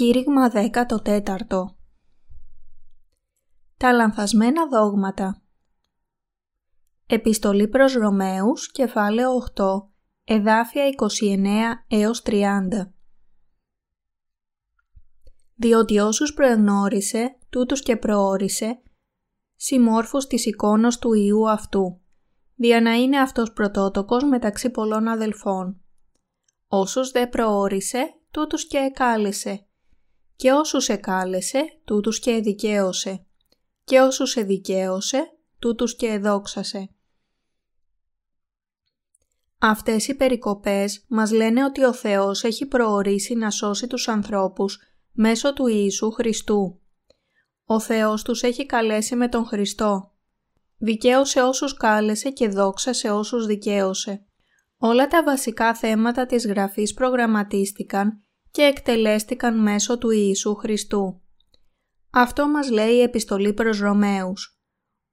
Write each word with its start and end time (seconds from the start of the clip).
Κήρυγμα 0.00 0.50
14 0.54 1.76
Τα 3.76 3.92
λανθασμένα 3.92 4.68
δόγματα. 4.68 5.42
Επιστολή 7.06 7.68
προς 7.68 7.92
Ρωμαίους, 7.92 8.70
κεφάλαιο 8.70 9.30
8, 9.34 9.90
εδάφια 10.24 10.86
29 10.86 11.84
έως 11.88 12.22
30 12.22 12.92
Διότι 15.54 15.98
όσους 15.98 16.34
προεγνώρισε, 16.34 17.38
τούτους 17.50 17.82
και 17.82 17.96
προόρισε, 17.96 18.82
συμμόρφους 19.56 20.26
της 20.26 20.46
εικόνος 20.46 20.98
του 20.98 21.12
Ιού 21.12 21.50
αυτού, 21.50 22.00
δια 22.54 22.80
να 22.80 22.92
είναι 22.92 23.20
αυτός 23.20 23.52
πρωτότοκος 23.52 24.24
μεταξύ 24.24 24.70
πολλών 24.70 25.08
αδελφών. 25.08 25.80
Όσους 26.68 27.10
δε 27.10 27.26
προόρισε, 27.26 28.14
τούτους 28.30 28.66
και 28.66 28.78
εκάλεσε, 28.78 29.64
και 30.40 30.52
όσους 30.52 30.88
εκάλεσε, 30.88 31.80
τούτους 31.84 32.18
και 32.18 32.30
εδικαίωσε, 32.30 33.26
και 33.84 34.00
όσους 34.00 34.36
εδικαίωσε, 34.36 35.36
τούτους 35.58 35.96
και 35.96 36.06
εδόξασε. 36.06 36.90
Αυτές 39.58 40.08
οι 40.08 40.14
περικοπές 40.14 41.04
μας 41.08 41.30
λένε 41.30 41.64
ότι 41.64 41.84
ο 41.84 41.92
Θεός 41.92 42.44
έχει 42.44 42.66
προορίσει 42.66 43.34
να 43.34 43.50
σώσει 43.50 43.86
τους 43.86 44.08
ανθρώπους 44.08 44.78
μέσω 45.12 45.52
του 45.52 45.66
Ιησού 45.66 46.10
Χριστού. 46.10 46.80
Ο 47.64 47.80
Θεός 47.80 48.22
τους 48.22 48.42
έχει 48.42 48.66
καλέσει 48.66 49.16
με 49.16 49.28
τον 49.28 49.44
Χριστό. 49.44 50.12
Δικαίωσε 50.78 51.42
όσους 51.42 51.74
κάλεσε 51.74 52.30
και 52.30 52.48
δόξασε 52.48 53.10
όσους 53.10 53.46
δικαίωσε. 53.46 54.24
Όλα 54.78 55.06
τα 55.06 55.22
βασικά 55.22 55.74
θέματα 55.74 56.26
της 56.26 56.46
Γραφής 56.46 56.94
προγραμματίστηκαν 56.94 58.24
και 58.50 58.62
εκτελέστηκαν 58.62 59.62
μέσω 59.62 59.98
του 59.98 60.10
Ιησού 60.10 60.54
Χριστού. 60.54 61.20
Αυτό 62.10 62.48
μας 62.48 62.70
λέει 62.70 62.94
η 62.94 63.02
επιστολή 63.02 63.52
προς 63.52 63.78
Ρωμαίους. 63.78 64.58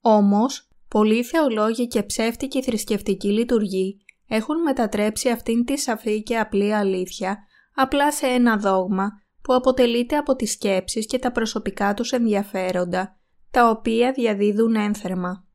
Όμως, 0.02 0.70
πολλοί 0.88 1.24
θεολόγοι 1.24 1.88
και 1.88 2.04
ψεύτικοι 2.04 2.64
θρησκευτικοί 2.64 3.28
λειτουργοί 3.28 3.98
έχουν 4.28 4.62
μετατρέψει 4.62 5.30
αυτήν 5.30 5.66
τη 5.66 5.78
σαφή 5.78 6.24
και 6.24 6.40
απλή 6.40 6.74
αλήθεια 6.76 7.38
απλά 7.76 8.12
σε 8.12 8.26
ένα 8.26 8.58
δόγμα 8.58 9.10
που 9.42 9.54
αποτελείται 9.54 10.18
από 10.18 10.36
τις 10.36 10.52
σκέψεις 10.52 11.06
και 11.06 11.20
τα 11.20 11.32
προσωπικά 11.32 11.94
τους 11.94 12.12
ενδιαφέροντα, 12.12 13.20
τα 13.52 13.70
οποία 13.70 14.12
διαδίδουν 14.12 14.76
ένθερμα. 14.76 15.46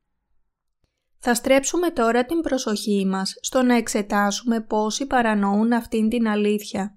Θα 1.19 1.34
στρέψουμε 1.34 1.91
τώρα 1.91 2.24
την 2.24 2.41
προσοχή 2.41 3.06
μας 3.06 3.34
στο 3.41 3.62
να 3.62 3.77
εξετάσουμε 3.77 4.61
πόσοι 4.61 5.06
παρανοούν 5.06 5.72
αυτήν 5.72 6.08
την 6.08 6.28
αλήθεια. 6.28 6.96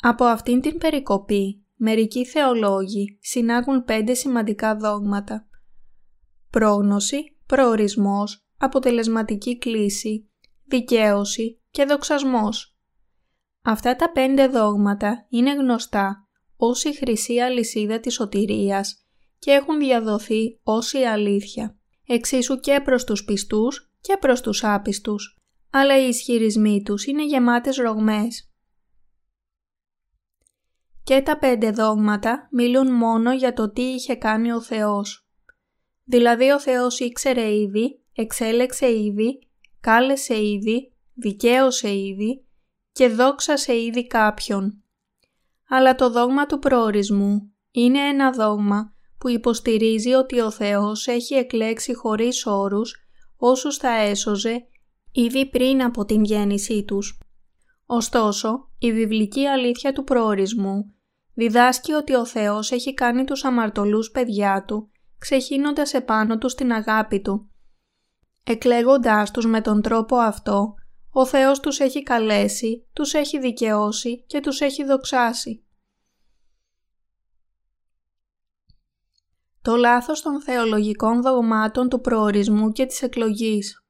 Από 0.00 0.24
αυτήν 0.24 0.60
την 0.60 0.78
περικοπή, 0.78 1.64
μερικοί 1.76 2.26
θεολόγοι 2.26 3.18
συνάγουν 3.20 3.84
πέντε 3.84 4.14
σημαντικά 4.14 4.76
δόγματα. 4.76 5.48
Πρόγνωση, 6.50 7.38
προορισμός, 7.46 8.46
αποτελεσματική 8.58 9.58
κλίση, 9.58 10.30
δικαίωση 10.64 11.60
και 11.70 11.84
δοξασμός. 11.84 12.78
Αυτά 13.62 13.96
τα 13.96 14.12
πέντε 14.12 14.46
δόγματα 14.46 15.26
είναι 15.28 15.54
γνωστά 15.54 16.28
ως 16.56 16.84
η 16.84 16.94
χρυσή 16.94 17.38
αλυσίδα 17.38 18.00
της 18.00 18.14
σωτηρίας 18.14 19.04
και 19.38 19.50
έχουν 19.50 19.78
διαδοθεί 19.78 20.60
ως 20.62 20.92
η 20.92 20.98
αλήθεια, 20.98 21.78
εξίσου 22.06 22.60
και 22.60 22.80
προς 22.84 23.04
τους 23.04 23.24
πιστούς 23.24 23.92
και 24.00 24.16
προς 24.20 24.40
τους 24.40 24.64
άπιστους, 24.64 25.38
αλλά 25.70 26.04
οι 26.04 26.08
ισχυρισμοί 26.08 26.82
τους 26.82 27.06
είναι 27.06 27.24
γεμάτες 27.24 27.76
ρογμές 27.76 28.49
και 31.10 31.22
τα 31.22 31.38
πέντε 31.38 31.70
δόγματα 31.70 32.48
μιλούν 32.50 32.92
μόνο 32.92 33.32
για 33.32 33.52
το 33.52 33.70
τι 33.70 33.82
είχε 33.82 34.14
κάνει 34.14 34.52
ο 34.52 34.60
Θεός. 34.60 35.28
Δηλαδή 36.04 36.50
ο 36.50 36.60
Θεός 36.60 37.00
ήξερε 37.00 37.54
ήδη, 37.54 38.02
εξέλεξε 38.12 38.98
ήδη, 38.98 39.48
κάλεσε 39.80 40.46
ήδη, 40.46 40.92
δικαίωσε 41.14 41.96
ήδη 41.96 42.44
και 42.92 43.08
δόξασε 43.08 43.80
ήδη 43.82 44.06
κάποιον. 44.06 44.82
Αλλά 45.68 45.94
το 45.94 46.10
δόγμα 46.10 46.46
του 46.46 46.58
προορισμού 46.58 47.54
είναι 47.70 47.98
ένα 47.98 48.30
δόγμα 48.32 48.94
που 49.18 49.28
υποστηρίζει 49.28 50.12
ότι 50.12 50.40
ο 50.40 50.50
Θεός 50.50 51.06
έχει 51.06 51.34
εκλέξει 51.34 51.94
χωρίς 51.94 52.46
όρους 52.46 52.96
όσους 53.36 53.76
θα 53.76 53.90
έσωζε 53.90 54.66
ήδη 55.12 55.46
πριν 55.46 55.82
από 55.82 56.04
την 56.04 56.24
γέννησή 56.24 56.84
τους. 56.84 57.18
Ωστόσο, 57.86 58.70
η 58.78 58.92
βιβλική 58.92 59.46
αλήθεια 59.46 59.92
του 59.92 60.04
προορισμού 60.04 60.94
διδάσκει 61.40 61.92
ότι 61.92 62.14
ο 62.14 62.26
Θεός 62.26 62.70
έχει 62.70 62.94
κάνει 62.94 63.24
τους 63.24 63.44
αμαρτωλούς 63.44 64.10
παιδιά 64.10 64.64
Του, 64.64 64.90
ξεχύνοντας 65.18 65.94
επάνω 65.94 66.38
τους 66.38 66.54
την 66.54 66.72
αγάπη 66.72 67.20
Του. 67.20 67.50
Εκλέγοντάς 68.44 69.30
τους 69.30 69.46
με 69.46 69.60
τον 69.60 69.82
τρόπο 69.82 70.16
αυτό, 70.16 70.74
ο 71.10 71.26
Θεός 71.26 71.60
τους 71.60 71.80
έχει 71.80 72.02
καλέσει, 72.02 72.86
τους 72.92 73.14
έχει 73.14 73.38
δικαιώσει 73.38 74.24
και 74.26 74.40
τους 74.40 74.60
έχει 74.60 74.84
δοξάσει. 74.84 75.64
Το 79.62 79.76
λάθος 79.76 80.22
των 80.22 80.42
θεολογικών 80.42 81.22
δογμάτων 81.22 81.88
του 81.88 82.00
προορισμού 82.00 82.72
και 82.72 82.86
της 82.86 83.02
εκλογής 83.02 83.84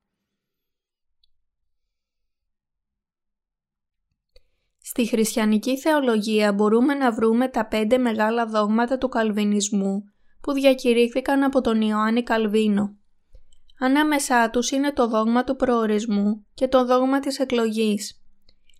Στη 4.91 5.06
χριστιανική 5.06 5.78
θεολογία 5.78 6.53
μπορούμε 6.53 6.95
να 6.95 7.12
βρούμε 7.12 7.49
τα 7.49 7.67
πέντε 7.67 7.99
μεγάλα 7.99 8.47
δόγματα 8.47 8.99
του 8.99 9.09
καλβινισμού 9.09 10.03
που 10.41 10.53
διακηρύχθηκαν 10.53 11.43
από 11.43 11.61
τον 11.61 11.81
Ιωάννη 11.81 12.23
Καλβίνο. 12.23 12.97
Ανάμεσά 13.81 14.51
τους 14.51 14.71
είναι 14.71 14.93
το 14.93 15.09
δόγμα 15.09 15.45
του 15.45 15.56
προορισμού 15.56 16.47
και 16.55 16.69
το 16.69 16.84
δόγμα 16.84 17.21
της 17.21 17.39
εκλογής. 17.39 18.23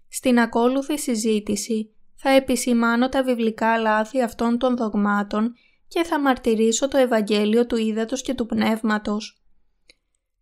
Στην 0.09 0.39
ακόλουθη 0.39 0.99
συζήτηση 0.99 1.95
θα 2.15 2.31
επισημάνω 2.31 3.09
τα 3.09 3.23
βιβλικά 3.23 3.79
λάθη 3.79 4.23
αυτών 4.23 4.59
των 4.59 4.77
δογμάτων 4.77 5.53
και 5.89 6.05
θα 6.05 6.21
μαρτυρήσω 6.21 6.89
το 6.89 6.99
Ευαγγέλιο 6.99 7.67
του 7.67 7.77
Ήδατος 7.77 8.23
και 8.23 8.35
του 8.35 8.47
Πνεύματος. 8.47 9.43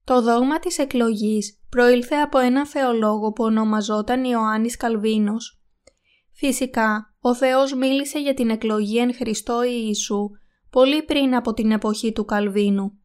Το 0.05 0.23
δόγμα 0.23 0.59
της 0.59 0.79
εκλογής 0.79 1.61
προήλθε 1.69 2.15
από 2.15 2.39
έναν 2.39 2.67
θεολόγο 2.67 3.33
που 3.33 3.45
ονομαζόταν 3.45 4.25
Ιωάννης 4.25 4.77
Καλβίνος. 4.77 5.57
Φυσικά, 6.41 7.15
ο 7.21 7.34
Θεός 7.34 7.75
μίλησε 7.75 8.19
για 8.19 8.34
την 8.34 8.50
εκλογή 8.50 8.99
εν 8.99 9.15
Χριστώ 9.15 9.62
Ιησού 9.62 10.31
πολύ 10.71 11.03
πριν 11.03 11.34
από 11.34 11.53
την 11.54 11.71
εποχή 11.71 12.12
του 12.12 12.25
Καλβίνου. 12.25 12.99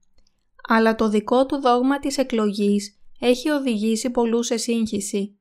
Αλλά 0.67 0.95
το 0.95 1.09
δικό 1.09 1.45
του 1.45 1.61
δόγμα 1.61 1.99
της 1.99 2.17
εκλογής 2.17 2.99
έχει 3.19 3.49
οδηγήσει 3.49 4.09
πολλούς 4.09 4.45
σε 4.45 4.57
σύγχυση. 4.57 5.39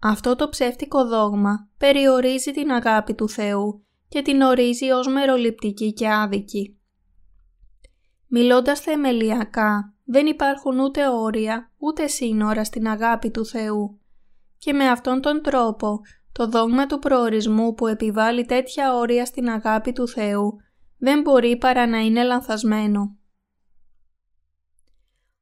Αυτό 0.00 0.36
το 0.36 0.48
ψεύτικο 0.48 1.06
δόγμα 1.06 1.68
περιορίζει 1.78 2.50
την 2.50 2.70
αγάπη 2.70 3.14
του 3.14 3.28
Θεού 3.28 3.84
και 4.08 4.22
την 4.22 4.40
ορίζει 4.40 4.90
ως 4.90 5.08
μεροληπτική 5.08 5.92
και 5.92 6.12
άδικη. 6.12 6.80
Μιλώντας 8.26 8.80
θεμελιακά, 8.80 9.94
δεν 10.04 10.26
υπάρχουν 10.26 10.78
ούτε 10.78 11.08
όρια 11.08 11.70
ούτε 11.78 12.06
σύνορα 12.06 12.64
στην 12.64 12.88
αγάπη 12.88 13.30
του 13.30 13.46
Θεού. 13.46 14.00
Και 14.58 14.72
με 14.72 14.88
αυτόν 14.88 15.20
τον 15.20 15.42
τρόπο 15.42 16.00
το 16.32 16.46
δόγμα 16.46 16.86
του 16.86 16.98
προορισμού 16.98 17.74
που 17.74 17.86
επιβάλλει 17.86 18.44
τέτοια 18.44 18.94
όρια 18.94 19.24
στην 19.24 19.48
αγάπη 19.50 19.92
του 19.92 20.08
Θεού 20.08 20.56
δεν 20.98 21.20
μπορεί 21.20 21.56
παρά 21.56 21.86
να 21.86 21.98
είναι 21.98 22.22
λανθασμένο. 22.22 23.16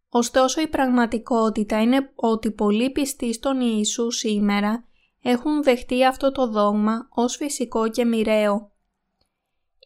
Ωστόσο 0.08 0.60
η 0.60 0.68
πραγματικότητα 0.68 1.82
είναι 1.82 2.12
ότι 2.14 2.50
πολλοί 2.50 2.90
πιστοί 2.90 3.32
στον 3.32 3.60
Ιησού 3.60 4.10
σήμερα 4.10 4.84
έχουν 5.22 5.62
δεχτεί 5.62 6.04
αυτό 6.04 6.32
το 6.32 6.46
δόγμα 6.46 7.08
ως 7.10 7.36
φυσικό 7.36 7.88
και 7.88 8.04
μοιραίο. 8.04 8.72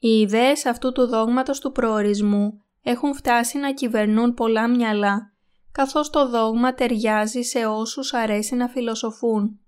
Οι 0.01 0.21
ιδέες 0.21 0.67
αυτού 0.67 0.93
του 0.93 1.07
δόγματος 1.07 1.61
του 1.61 1.73
προορισμού 1.73 2.63
έχουν 2.83 3.15
φτάσει 3.15 3.59
να 3.59 3.73
κυβερνούν 3.73 4.35
πολλά 4.35 4.69
μυαλά, 4.69 5.33
καθώς 5.73 6.11
το 6.11 6.29
δόγμα 6.29 6.75
ταιριάζει 6.75 7.43
σε 7.43 7.67
όσους 7.67 8.15
αρέσει 8.15 8.55
να 8.55 8.69
φιλοσοφούν 8.69 9.59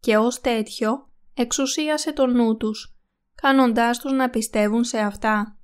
και 0.00 0.16
ως 0.16 0.40
τέτοιο 0.40 1.10
εξουσίασε 1.34 2.12
το 2.12 2.26
νου 2.26 2.56
τους, 2.56 2.96
κάνοντάς 3.34 3.98
τους 3.98 4.12
να 4.12 4.30
πιστεύουν 4.30 4.84
σε 4.84 4.98
αυτά. 4.98 5.58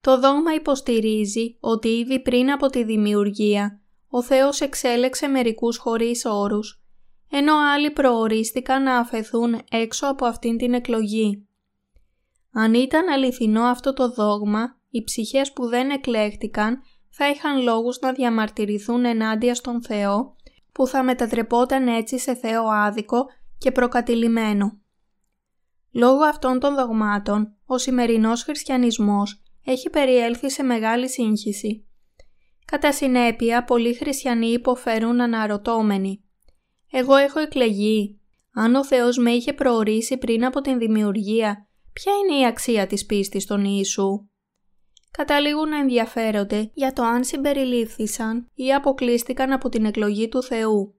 Το 0.00 0.20
δόγμα 0.20 0.54
υποστηρίζει 0.54 1.56
ότι 1.60 1.88
ήδη 1.88 2.20
πριν 2.20 2.50
από 2.50 2.66
τη 2.66 2.84
δημιουργία 2.84 3.80
ο 4.08 4.22
Θεός 4.22 4.60
εξέλεξε 4.60 5.26
μερικούς 5.26 5.76
χωρίς 5.76 6.24
όρους, 6.24 6.82
ενώ 7.30 7.56
άλλοι 7.56 7.90
προορίστηκαν 7.90 8.82
να 8.82 8.96
αφαιθούν 8.96 9.60
έξω 9.70 10.06
από 10.06 10.26
αυτήν 10.26 10.56
την 10.56 10.74
εκλογή. 10.74 11.48
Αν 12.52 12.74
ήταν 12.74 13.08
αληθινό 13.08 13.62
αυτό 13.62 13.92
το 13.92 14.10
δόγμα, 14.10 14.78
οι 14.90 15.04
ψυχές 15.04 15.52
που 15.52 15.66
δεν 15.66 15.90
εκλέχτηκαν 15.90 16.82
θα 17.10 17.28
είχαν 17.28 17.62
λόγους 17.62 17.98
να 17.98 18.12
διαμαρτυρηθούν 18.12 19.04
ενάντια 19.04 19.54
στον 19.54 19.82
Θεό 19.82 20.36
που 20.72 20.86
θα 20.86 21.02
μετατρεπόταν 21.02 21.88
έτσι 21.88 22.18
σε 22.18 22.34
Θεό 22.34 22.68
άδικο 22.68 23.26
και 23.58 23.72
προκατηλημένο. 23.72 24.80
Λόγω 25.92 26.24
αυτών 26.24 26.58
των 26.60 26.74
δογμάτων, 26.74 27.54
ο 27.66 27.78
σημερινός 27.78 28.42
χριστιανισμός 28.42 29.42
έχει 29.64 29.90
περιέλθει 29.90 30.50
σε 30.50 30.62
μεγάλη 30.62 31.08
σύγχυση. 31.08 31.84
Κατά 32.64 32.92
συνέπεια, 32.92 33.64
πολλοί 33.64 33.94
χριστιανοί 33.94 34.46
υποφέρουν 34.46 35.20
αναρωτώμενοι. 35.20 36.24
Εγώ 36.90 37.16
έχω 37.16 37.40
εκλεγεί. 37.40 38.20
Αν 38.52 38.74
ο 38.74 38.84
Θεός 38.84 39.18
με 39.18 39.30
είχε 39.30 39.52
προορίσει 39.52 40.18
πριν 40.18 40.44
από 40.44 40.60
την 40.60 40.78
δημιουργία, 40.78 41.68
ποια 41.92 42.12
είναι 42.12 42.40
η 42.40 42.46
αξία 42.46 42.86
της 42.86 43.06
πίστης 43.06 43.42
στον 43.42 43.64
Ιησού; 43.64 44.28
Καταλήγουν 45.10 45.68
να 45.68 45.78
ενδιαφέρονται 45.78 46.70
για 46.74 46.92
το 46.92 47.02
αν 47.02 47.24
συμπεριλήφθησαν 47.24 48.50
ή 48.54 48.74
αποκλείστηκαν 48.74 49.52
από 49.52 49.68
την 49.68 49.84
εκλογή 49.84 50.28
του 50.28 50.42
Θεού. 50.42 50.94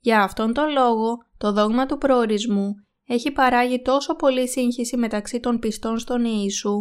Για 0.00 0.22
αυτόν 0.22 0.52
τον 0.52 0.70
λόγο, 0.70 1.18
το 1.38 1.52
δόγμα 1.52 1.86
του 1.86 1.98
προορισμού 1.98 2.74
έχει 3.06 3.30
παράγει 3.30 3.82
τόσο 3.82 4.14
πολύ 4.16 4.48
σύγχυση 4.48 4.96
μεταξύ 4.96 5.40
των 5.40 5.58
πιστών 5.58 5.98
στον 5.98 6.24
Ιησού, 6.24 6.80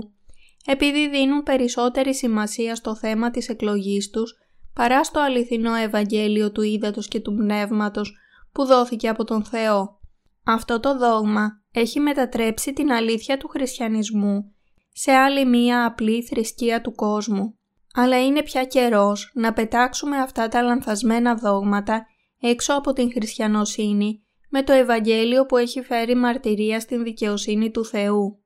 επειδή 0.65 1.09
δίνουν 1.09 1.43
περισσότερη 1.43 2.15
σημασία 2.15 2.75
στο 2.75 2.95
θέμα 2.95 3.31
της 3.31 3.49
εκλογής 3.49 4.09
τους 4.09 4.35
παρά 4.73 5.03
στο 5.03 5.19
αληθινό 5.19 5.73
Ευαγγέλιο 5.73 6.51
του 6.51 6.61
Ήδατος 6.61 7.07
και 7.07 7.19
του 7.19 7.33
Πνεύματος 7.35 8.17
που 8.51 8.65
δόθηκε 8.65 9.07
από 9.07 9.23
τον 9.23 9.43
Θεό. 9.43 9.99
Αυτό 10.43 10.79
το 10.79 10.97
δόγμα 10.97 11.61
έχει 11.71 11.99
μετατρέψει 11.99 12.73
την 12.73 12.91
αλήθεια 12.91 13.37
του 13.37 13.47
χριστιανισμού 13.47 14.55
σε 14.99 15.11
άλλη 15.11 15.45
μία 15.45 15.85
απλή 15.85 16.23
θρησκεία 16.23 16.81
του 16.81 16.95
κόσμου. 16.95 17.59
Αλλά 17.93 18.25
είναι 18.25 18.43
πια 18.43 18.63
καιρός 18.63 19.31
να 19.33 19.53
πετάξουμε 19.53 20.17
αυτά 20.17 20.47
τα 20.47 20.61
λανθασμένα 20.61 21.35
δόγματα 21.35 22.05
έξω 22.39 22.73
από 22.73 22.93
την 22.93 23.11
χριστιανοσύνη 23.11 24.25
με 24.49 24.63
το 24.63 24.73
Ευαγγέλιο 24.73 25.45
που 25.45 25.57
έχει 25.57 25.81
φέρει 25.81 26.15
μαρτυρία 26.15 26.79
στην 26.79 27.03
δικαιοσύνη 27.03 27.71
του 27.71 27.85
Θεού. 27.85 28.43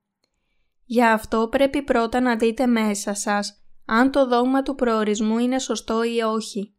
Γι' 0.86 1.04
αυτό 1.04 1.48
πρέπει 1.52 1.82
πρώτα 1.82 2.20
να 2.20 2.36
δείτε 2.36 2.66
μέσα 2.66 3.14
σας 3.14 3.64
αν 3.86 4.12
το 4.12 4.28
δόγμα 4.28 4.62
του 4.62 4.76
προορισμού 4.76 5.38
είναι 5.38 5.60
σωστό 5.60 6.04
ή 6.04 6.22
όχι 6.22 6.76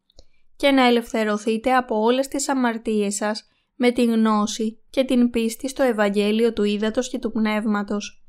και 0.56 0.70
να 0.70 0.86
ελευθερωθείτε 0.86 1.75
από 1.75 2.00
όλες 2.00 2.28
τις 2.28 2.48
αμαρτίες 2.48 3.14
σας 3.14 3.46
με 3.75 3.90
την 3.90 4.12
γνώση 4.12 4.82
και 4.90 5.04
την 5.04 5.30
πίστη 5.30 5.68
στο 5.68 5.82
Ευαγγέλιο 5.82 6.52
του 6.52 6.62
Ήδατος 6.62 7.08
και 7.08 7.18
του 7.18 7.32
Πνεύματος. 7.32 8.21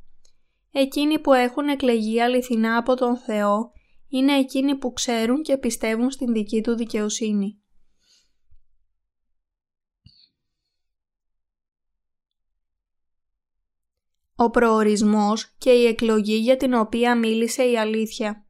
Εκείνοι 0.76 1.20
που 1.20 1.34
έχουν 1.34 1.68
εκλεγεί 1.68 2.22
αληθινά 2.22 2.78
από 2.78 2.96
τον 2.96 3.18
Θεό 3.18 3.72
είναι 4.08 4.38
εκείνοι 4.38 4.76
που 4.76 4.94
ξέρουν 4.94 5.42
και 5.42 5.58
πιστεύουν 5.58 6.12
στην 6.12 6.34
δική 6.34 6.62
του 6.62 6.76
δικαιοσύνη. 6.76 7.64
ο 14.36 14.50
προορισμός 14.50 15.56
και 15.58 15.72
η 15.72 15.86
εκλογή 15.86 16.36
για 16.36 16.58
την 16.58 16.74
οποία 16.74 17.18
μίλησε 17.18 17.64
η 17.64 17.78
αλήθεια. 17.78 18.46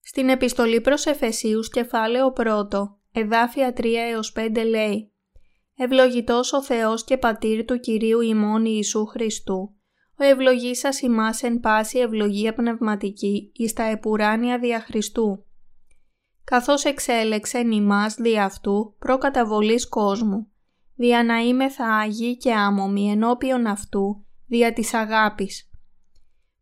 Στην 0.00 0.28
επιστολή 0.28 0.80
προς 0.80 1.06
Εφεσίους 1.06 1.68
κεφάλαιο 1.70 2.32
1, 2.36 2.66
εδάφια 3.12 3.72
3 3.76 3.84
έως 3.84 4.32
5 4.36 4.64
λέει 4.66 5.09
«Ευλογητός 5.82 6.52
ο 6.52 6.62
Θεός 6.62 7.04
και 7.04 7.16
Πατήρ 7.16 7.64
του 7.64 7.80
Κυρίου 7.80 8.20
ημών 8.20 8.64
Ιησού 8.64 9.06
Χριστού, 9.06 9.74
ο 10.18 10.24
ευλογής 10.24 10.78
σας 10.78 11.00
ημάς 11.00 11.42
εν 11.42 11.60
πάση 11.60 11.98
ευλογία 11.98 12.54
πνευματική 12.54 13.52
εις 13.54 13.72
τα 13.72 13.82
επουράνια 13.82 14.58
δια 14.58 14.80
Χριστού, 14.80 15.44
καθώς 16.44 16.84
εξέλεξεν 16.84 17.70
ημάς 17.70 18.14
δι' 18.14 18.38
αυτού 18.38 18.94
προκαταβολής 18.98 19.88
κόσμου, 19.88 20.50
δια 20.94 21.24
να 21.24 21.38
είμαι 21.38 21.68
θα 21.68 21.86
άγιοι 21.86 22.36
και 22.36 22.54
άμομοι 22.54 23.10
ενώπιον 23.10 23.66
αυτού, 23.66 24.24
δια 24.46 24.72
της 24.72 24.94
αγάπης. 24.94 25.70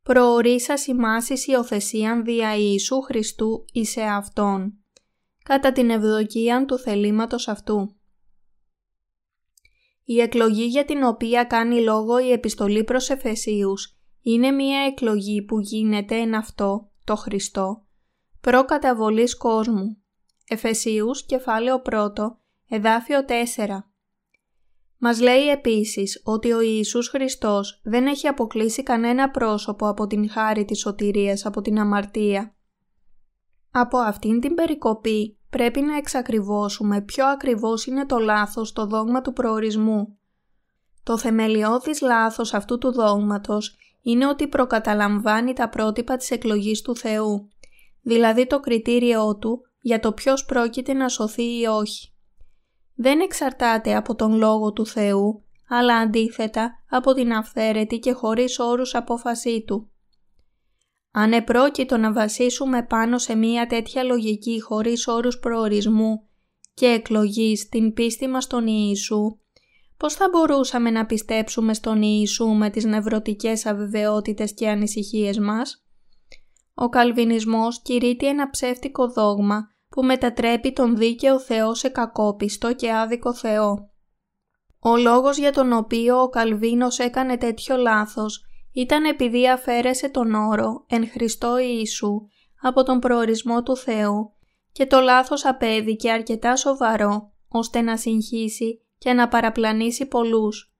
Προορίσας 0.03 0.87
ημάς 0.87 1.29
εις 1.29 1.47
υιοθεσίαν 1.47 2.25
δια 2.25 2.57
Ιησού 2.57 3.01
Χριστού 3.01 3.65
εις 3.73 3.97
Αυτόν, 3.97 4.79
κατά 5.45 5.73
την 5.73 5.91
ευδοκίαν 5.91 6.67
του 6.67 6.79
θελήματος 6.79 7.49
αυτού. 7.49 7.98
Η 10.11 10.21
εκλογή 10.21 10.65
για 10.65 10.85
την 10.85 11.03
οποία 11.03 11.45
κάνει 11.45 11.81
λόγο 11.81 12.19
η 12.19 12.33
επιστολή 12.33 12.85
προς 12.85 13.11
Εφεσίους 13.11 13.99
είναι 14.23 14.51
μία 14.51 14.81
εκλογή 14.81 15.43
που 15.43 15.61
γίνεται 15.61 16.17
εν 16.17 16.35
αυτό, 16.35 16.91
το 17.05 17.17
Χριστό, 17.17 17.87
Προκαταβολής 18.41 19.37
κόσμου. 19.37 20.03
Εφεσίους, 20.49 21.25
κεφάλαιο 21.25 21.83
1, 21.91 22.13
εδάφιο 22.69 23.25
4. 23.25 23.35
Μας 24.99 25.21
λέει 25.21 25.49
επίσης 25.49 26.21
ότι 26.25 26.53
ο 26.53 26.61
Ιησούς 26.61 27.09
Χριστός 27.09 27.81
δεν 27.85 28.07
έχει 28.07 28.27
αποκλείσει 28.27 28.83
κανένα 28.83 29.31
πρόσωπο 29.31 29.89
από 29.89 30.07
την 30.07 30.31
χάρη 30.31 30.65
της 30.65 30.79
σωτηρίας 30.79 31.47
από 31.47 31.61
την 31.61 31.79
αμαρτία. 31.79 32.57
Από 33.71 33.99
αυτήν 33.99 34.41
την 34.41 34.55
περικοπή 34.55 35.38
πρέπει 35.51 35.81
να 35.81 35.97
εξακριβώσουμε 35.97 37.01
ποιο 37.01 37.27
ακριβώς 37.27 37.87
είναι 37.87 38.07
το 38.07 38.19
λάθος 38.19 38.69
στο 38.69 38.87
δόγμα 38.87 39.21
του 39.21 39.33
προορισμού. 39.33 40.19
Το 41.03 41.19
θεμελιώδης 41.19 42.01
λάθος 42.01 42.55
αυτού 42.55 42.79
του 42.79 42.93
δόγματος 42.93 43.77
είναι 44.03 44.27
ότι 44.27 44.49
προκαταλαμβάνει 44.49 45.53
τα 45.53 45.69
πρότυπα 45.69 46.17
της 46.17 46.31
εκλογής 46.31 46.83
του 46.83 46.97
Θεού 46.97 47.49
δηλαδή 48.09 48.47
το 48.47 48.61
κριτήριό 48.61 49.37
του 49.37 49.61
για 49.81 50.01
το 50.01 50.13
ποιος 50.13 50.45
πρόκειται 50.45 50.93
να 50.93 51.09
σωθεί 51.09 51.61
ή 51.61 51.67
όχι. 51.67 52.13
Δεν 52.95 53.21
εξαρτάται 53.21 53.95
από 53.95 54.15
τον 54.15 54.33
Λόγο 54.37 54.73
του 54.73 54.87
Θεού, 54.87 55.45
αλλά 55.69 55.97
αντίθετα 55.97 56.71
από 56.89 57.13
την 57.15 57.33
αυθαίρετη 57.33 57.99
και 57.99 58.13
χωρίς 58.13 58.59
όρους 58.59 58.95
απόφασή 58.95 59.65
Του. 59.67 59.91
Αν 61.21 61.33
επρόκειτο 61.33 61.97
να 61.97 62.13
βασίσουμε 62.13 62.83
πάνω 62.83 63.19
σε 63.19 63.35
μία 63.35 63.67
τέτοια 63.67 64.03
λογική 64.03 64.61
χωρίς 64.61 65.07
όρους 65.07 65.39
προορισμού 65.39 66.29
και 66.75 66.87
εκλογής 66.87 67.69
την 67.69 67.93
πίστη 67.93 68.29
μας 68.29 68.45
στον 68.45 68.67
Ιησού, 68.67 69.39
πώς 69.97 70.15
θα 70.15 70.29
μπορούσαμε 70.33 70.91
να 70.91 71.07
πιστέψουμε 71.07 71.75
στον 71.75 72.03
Ιησού 72.03 72.47
με 72.47 72.71
τις 72.71 72.85
νευρωτικές 72.85 73.67
αβεβαιότητες 73.67 74.55
και 74.55 74.69
ανησυχίες 74.69 75.39
μας; 75.39 75.85
Ο 76.75 76.89
Καλβινισμός 76.89 77.83
κηρύττει 77.83 78.27
ένα 78.27 78.51
ψεύτικο 78.51 79.09
δόγμα 79.09 79.69
που 79.89 80.05
μετατρέπει 80.05 80.73
τον 80.73 80.97
δίκαιο 80.97 81.41
Θεό 81.41 81.75
σε 81.75 81.89
κακόπιστο 81.89 82.75
και 82.75 82.93
άδικο 82.93 83.35
Θεό. 83.35 83.91
Ο 84.79 84.97
λόγος 84.97 85.39
για 85.39 85.53
τον 85.53 85.73
οποίο 85.73 86.21
ο 86.23 86.29
Καλβίνος 86.29 86.99
έκανε 86.99 87.37
τέτοιο 87.37 87.77
λάθος 87.77 88.48
ήταν 88.73 89.05
επειδή 89.05 89.49
αφαίρεσε 89.49 90.09
τον 90.09 90.35
όρο 90.35 90.85
«εν 90.89 91.09
Χριστώ 91.11 91.59
Ιησού» 91.59 92.29
από 92.63 92.83
τον 92.83 92.99
προορισμό 92.99 93.63
του 93.63 93.77
Θεού 93.77 94.33
και 94.73 94.87
το 94.87 95.01
λάθος 95.01 95.45
απέβηκε 95.45 96.11
αρκετά 96.11 96.57
σοβαρό 96.57 97.33
ώστε 97.49 97.81
να 97.81 97.97
συγχύσει 97.97 98.83
και 98.99 99.13
να 99.13 99.29
παραπλανήσει 99.29 100.07
πολλούς. 100.07 100.73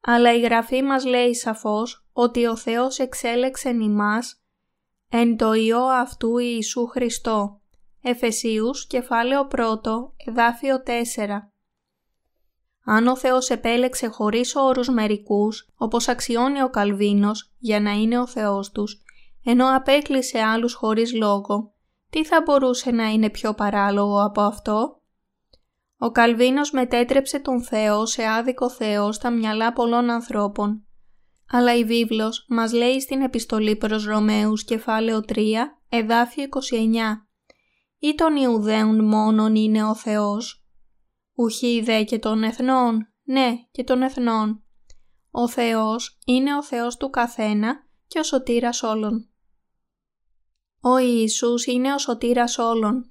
Αλλά 0.00 0.34
η 0.34 0.40
Γραφή 0.40 0.82
μας 0.82 1.04
λέει 1.04 1.34
σαφώς 1.34 2.08
ότι 2.12 2.46
ο 2.46 2.56
Θεός 2.56 2.98
εξέλεξε 2.98 3.68
ημάς 3.68 4.42
Εν 5.10 5.36
το 5.36 5.52
Υιό 5.52 5.82
αυτού 5.82 6.38
Ιησού 6.38 6.86
Χριστό. 6.86 7.60
Εφεσίους, 8.02 8.86
κεφάλαιο 8.86 9.48
1, 9.56 9.60
εδάφιο 10.26 10.82
4. 10.82 10.90
Αν 12.90 13.06
ο 13.06 13.16
Θεός 13.16 13.50
επέλεξε 13.50 14.06
χωρίς 14.06 14.54
όρους 14.54 14.88
μερικούς, 14.88 15.68
όπως 15.76 16.08
αξιώνει 16.08 16.62
ο 16.62 16.70
Καλβίνος, 16.70 17.52
για 17.58 17.80
να 17.80 17.90
είναι 17.90 18.18
ο 18.18 18.26
Θεός 18.26 18.70
τους, 18.70 19.02
ενώ 19.44 19.76
απέκλεισε 19.76 20.38
άλλους 20.38 20.74
χωρίς 20.74 21.14
λόγο, 21.14 21.72
τι 22.10 22.24
θα 22.24 22.42
μπορούσε 22.44 22.90
να 22.90 23.08
είναι 23.08 23.30
πιο 23.30 23.54
παράλογο 23.54 24.22
από 24.22 24.40
αυτό; 24.40 25.00
Ο 25.98 26.10
Καλβίνος 26.10 26.70
μετέτρεψε 26.70 27.38
τον 27.38 27.62
Θεό 27.62 28.06
σε 28.06 28.24
άδικο 28.26 28.70
Θεό 28.70 29.12
στα 29.12 29.30
μυαλά 29.30 29.72
πολλών 29.72 30.10
ανθρώπων. 30.10 30.86
Αλλά 31.50 31.76
η 31.76 31.84
βίβλος 31.84 32.46
μας 32.48 32.72
λέει 32.72 33.00
στην 33.00 33.22
επιστολή 33.22 33.76
προς 33.76 34.04
Ρωμαίους 34.04 34.64
κεφάλαιο 34.64 35.20
3, 35.28 35.40
εδάφιο 35.88 36.44
29 36.44 36.46
«Ή 37.98 38.14
των 38.14 38.36
Ιουδαίων 38.36 39.04
μόνον 39.04 39.54
είναι 39.54 39.84
ο 39.84 39.94
Θεός, 39.94 40.57
ουχή 41.38 41.80
δε 41.80 42.02
και 42.02 42.18
των 42.18 42.42
εθνών, 42.42 43.08
ναι 43.22 43.50
και 43.70 43.84
των 43.84 44.02
εθνών. 44.02 44.62
Ο 45.30 45.48
Θεός 45.48 46.18
είναι 46.24 46.56
ο 46.56 46.62
Θεός 46.62 46.96
του 46.96 47.10
καθένα 47.10 47.86
και 48.06 48.18
ο 48.18 48.22
σωτήρας 48.22 48.82
όλων. 48.82 49.28
Ο 50.80 50.98
Ιησούς 50.98 51.66
είναι 51.66 51.94
ο 51.94 51.98
σωτήρας 51.98 52.58
όλων. 52.58 53.10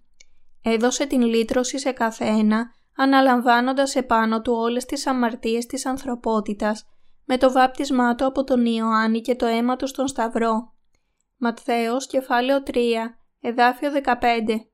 Έδωσε 0.62 1.05
την 1.05 1.22
λύτρωση 1.22 1.79
σε 1.79 1.91
καθένα, 1.91 2.72
αναλαμβάνοντας 2.96 3.96
επάνω 3.96 4.41
του 4.41 4.53
όλες 4.53 4.86
τις 4.86 5.07
αμαρτίες 5.07 5.65
της 5.65 5.86
ανθρωπότητας 5.86 6.86
με 7.25 7.38
το 7.38 7.51
βάπτισμά 7.51 8.15
του 8.15 8.25
από 8.25 8.43
τον 8.43 8.65
Ιωάννη 8.65 9.22
και 9.22 9.36
το 9.36 9.46
αίμα 9.46 9.75
του 9.75 9.88
στον 9.88 10.07
Σταυρό. 10.07 10.74
Ματθαίος 11.38 12.07
κεφάλαιο 12.07 12.63
3, 12.63 12.74
εδάφιο 13.39 13.91
15 13.91 14.67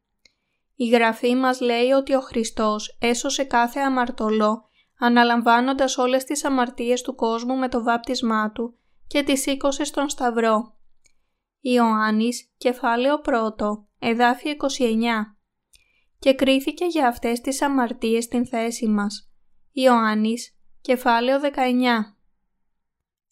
Η 0.75 0.87
Γραφή 0.87 1.35
μας 1.35 1.59
λέει 1.61 1.89
ότι 1.89 2.13
ο 2.13 2.19
Χριστός 2.19 2.97
έσωσε 2.99 3.43
κάθε 3.43 3.79
αμαρτωλό 3.79 4.67
αναλαμβάνοντας 4.99 5.97
όλες 5.97 6.23
τις 6.23 6.45
αμαρτίες 6.45 7.01
του 7.01 7.15
κόσμου 7.15 7.55
με 7.55 7.69
το 7.69 7.83
βάπτισμά 7.83 8.51
Του 8.51 8.77
και 9.07 9.23
τις 9.23 9.41
σήκωσε 9.41 9.83
στον 9.83 10.09
Σταυρό. 10.09 10.75
Ιωάννης, 11.59 12.53
κεφάλαιο 12.57 13.21
1, 13.25 13.87
εδάφιο 13.99 14.51
29 14.51 15.37
και 16.19 16.33
κρίθηκε 16.33 16.85
για 16.85 17.07
αυτές 17.07 17.41
τις 17.41 17.61
αμαρτίες 17.61 18.23
στην 18.23 18.47
θέση 18.47 18.87
μας. 18.87 19.31
Ιωάννης, 19.71 20.57
κεφάλαιο 20.81 21.39
19 21.39 22.15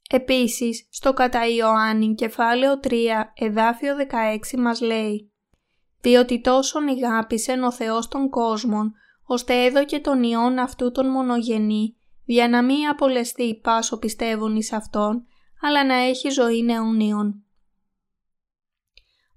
Επίσης, 0.10 0.88
στο 0.91 1.13
κατά 1.13 1.48
Ιωάννη 1.48 2.13
κεφάλαιο 2.13 2.79
3, 2.79 3.31
εδάφιο 3.33 3.95
16 3.95 4.57
μας 4.57 4.81
λέει 4.81 5.30
«Διότι 6.01 6.41
τόσον 6.41 6.88
ηγάπησεν 6.88 7.63
ο 7.63 7.72
Θεός 7.72 8.08
των 8.08 8.29
κόσμων, 8.29 8.93
ώστε 9.24 9.63
έδωκε 9.63 10.00
τον 10.00 10.24
Υιόν 10.24 10.60
αυτού 10.60 10.91
τον 10.91 11.10
μονογενή, 11.10 11.96
για 12.25 12.50
να 12.50 12.63
μην 12.63 12.88
απολεστεί 12.88 13.55
πάσο 13.55 13.98
πιστεύουν 13.98 14.55
εις 14.55 14.74
Αυτόν, 14.74 15.25
αλλά 15.62 15.86
να 15.86 15.93
έχει 15.93 16.29
ζωή 16.29 16.63
νεουνίων». 16.63 17.43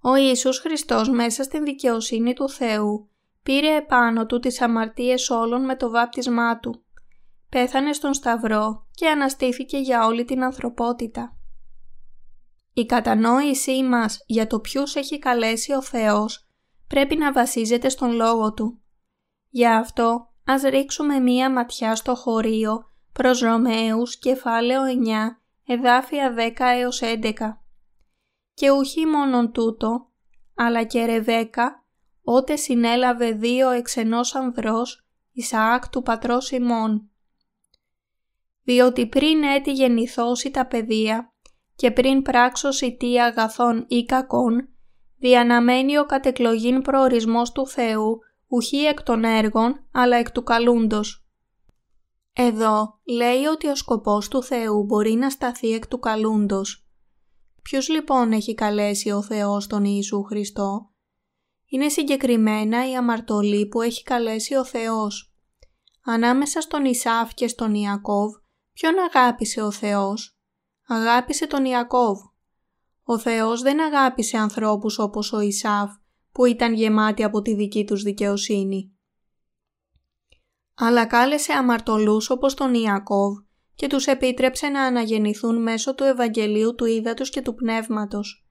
Ο 0.01 0.17
Ιησούς 0.17 0.59
Χριστός 0.59 1.11
μέσα 1.11 1.43
στην 1.43 1.65
δικαιοσύνη 1.65 2.33
του 2.33 2.49
Θεού 2.49 3.09
πήρε 3.43 3.77
επάνω 3.77 4.27
του 4.27 4.39
τις 4.39 4.61
αμαρτίες 4.61 5.31
όλων 5.31 5.65
με 5.65 5.77
το 5.77 5.91
βάπτισμά 5.91 6.59
του. 6.59 6.85
Πέθανε 7.49 7.93
στον 7.93 8.15
Σταυρό 8.15 8.87
και 8.91 9.09
αναστήθηκε 9.09 9.79
για 9.79 10.07
όλη 10.07 10.25
την 10.25 10.43
ανθρωπότητα. 10.45 11.37
Η 12.73 12.87
κατανόησή 12.87 13.83
μας 13.83 14.25
για 14.27 14.47
το 14.47 14.61
ποιους 14.61 14.95
έχει 14.95 15.19
καλέσει 15.19 15.73
ο 15.73 15.83
Θεός 15.83 16.44
πρέπει 16.87 17.17
να 17.17 17.33
βασίζεται 17.33 17.89
στον 17.89 18.13
Λόγο 18.13 18.53
Του. 18.55 18.81
Γι' 19.49 19.67
αυτό 19.67 20.29
ας 20.45 20.63
ρίξουμε 20.63 21.19
μία 21.19 21.51
ματιά 21.51 21.95
στο 21.95 22.15
χωρίο 22.15 22.93
προς 23.13 23.41
Ρωμαίους 23.41 24.19
κεφάλαιο 24.19 24.83
9 24.85 25.43
εδάφια 25.67 26.35
10 26.35 26.53
έως 26.59 27.01
11. 27.03 27.33
Και 28.55 28.71
ουχή 28.71 29.07
μόνον 29.07 29.53
τούτο, 29.53 30.11
αλλά 30.55 30.85
και 30.85 31.05
Ρεβέκα, 31.05 31.85
ότε 32.23 32.57
συνέλαβε 32.57 33.31
δύο 33.31 33.71
εξ 33.71 33.97
ενός 33.97 34.35
ανδρός, 34.35 35.07
Ισαάκ 35.33 35.89
του 35.89 36.03
πατρός 36.03 36.51
ημών. 36.51 37.11
Διότι 38.63 39.07
πριν 39.07 39.43
έτη 39.43 39.73
γεννηθώσει 39.73 40.51
τα 40.51 40.67
παιδεία 40.67 41.33
και 41.77 41.91
πριν 41.91 42.23
πράξωση 42.23 42.97
τι 42.97 43.21
αγαθών 43.21 43.85
ή 43.89 44.05
κακών, 44.05 44.74
διαναμένει 45.25 45.99
ο 45.99 46.07
κατεκλογήν 46.07 46.83
προορισμός 46.83 47.53
του 47.53 47.67
Θεού, 47.67 48.19
ουχή 48.47 48.77
εκ 48.77 49.03
των 49.03 49.25
έργων, 49.25 49.87
αλλά 49.93 50.17
εκ 50.17 50.31
του 50.31 50.43
καλούντος. 50.43 51.27
Εδώ 52.33 53.01
λέει 53.05 53.45
ότι 53.45 53.69
ο 53.69 53.75
σκοπός 53.75 54.29
του 54.29 54.43
Θεού 54.43 54.85
μπορεί 54.85 55.13
να 55.13 55.31
σταθεί 55.31 55.73
εκ 55.73 55.87
του 55.87 55.99
καλούντος. 55.99 56.89
Ποιος 57.63 57.89
λοιπόν 57.89 58.33
έχει 58.33 58.55
καλέσει 58.55 59.11
ο 59.11 59.23
Θεός 59.23 59.67
τον 59.67 59.85
Ιησού 59.85 60.23
Χριστό; 60.23 60.91
Είναι 61.67 61.89
συγκεκριμένα 61.89 62.91
η 62.91 62.97
αμαρτωλή 62.97 63.67
που 63.67 63.83
έχει 63.83 64.03
καλέσει 64.03 64.55
ο 64.55 64.65
Θεός. 64.65 65.35
Ανάμεσα 66.05 66.61
στον 66.61 66.85
Ισάφ 66.85 67.35
και 67.35 67.49
στον 67.49 67.75
Ιακώβ, 67.75 68.35
ποιον 68.73 68.95
αγάπησε 68.99 69.63
ο 69.63 69.71
Θεός; 69.71 70.39
Αγάπησε 70.87 71.47
τον 71.47 71.65
Ιακώβ. 71.65 72.19
Ο 73.05 73.19
Θεός 73.19 73.63
δεν 73.63 73.81
αγάπησε 73.81 74.37
ανθρώπους 74.37 74.99
όπως 74.99 75.33
ο 75.33 75.41
Ισάφ, 75.41 75.91
που 76.33 76.45
ήταν 76.45 76.73
γεμάτοι 76.73 77.23
από 77.25 77.43
τη 77.43 77.55
δική 77.55 77.85
τους 77.85 78.03
δικαιοσύνη. 78.03 78.93
Αλλά 80.75 81.07
κάλεσε 81.07 81.53
αμαρτωλούς 81.53 82.31
όπως 82.31 82.55
τον 82.55 82.75
Ιακώβ 82.75 83.39
και 83.75 83.87
τους 83.87 84.07
επίτρεψε 84.07 84.69
να 84.69 84.83
αναγεννηθούν 84.83 85.63
μέσω 85.63 85.95
του 85.95 86.05
Ευαγγελίου 86.05 86.75
του 86.75 86.85
Ήδατος 86.85 87.31
και 87.31 87.41
του 87.41 87.55
Πνεύματος. 87.55 88.47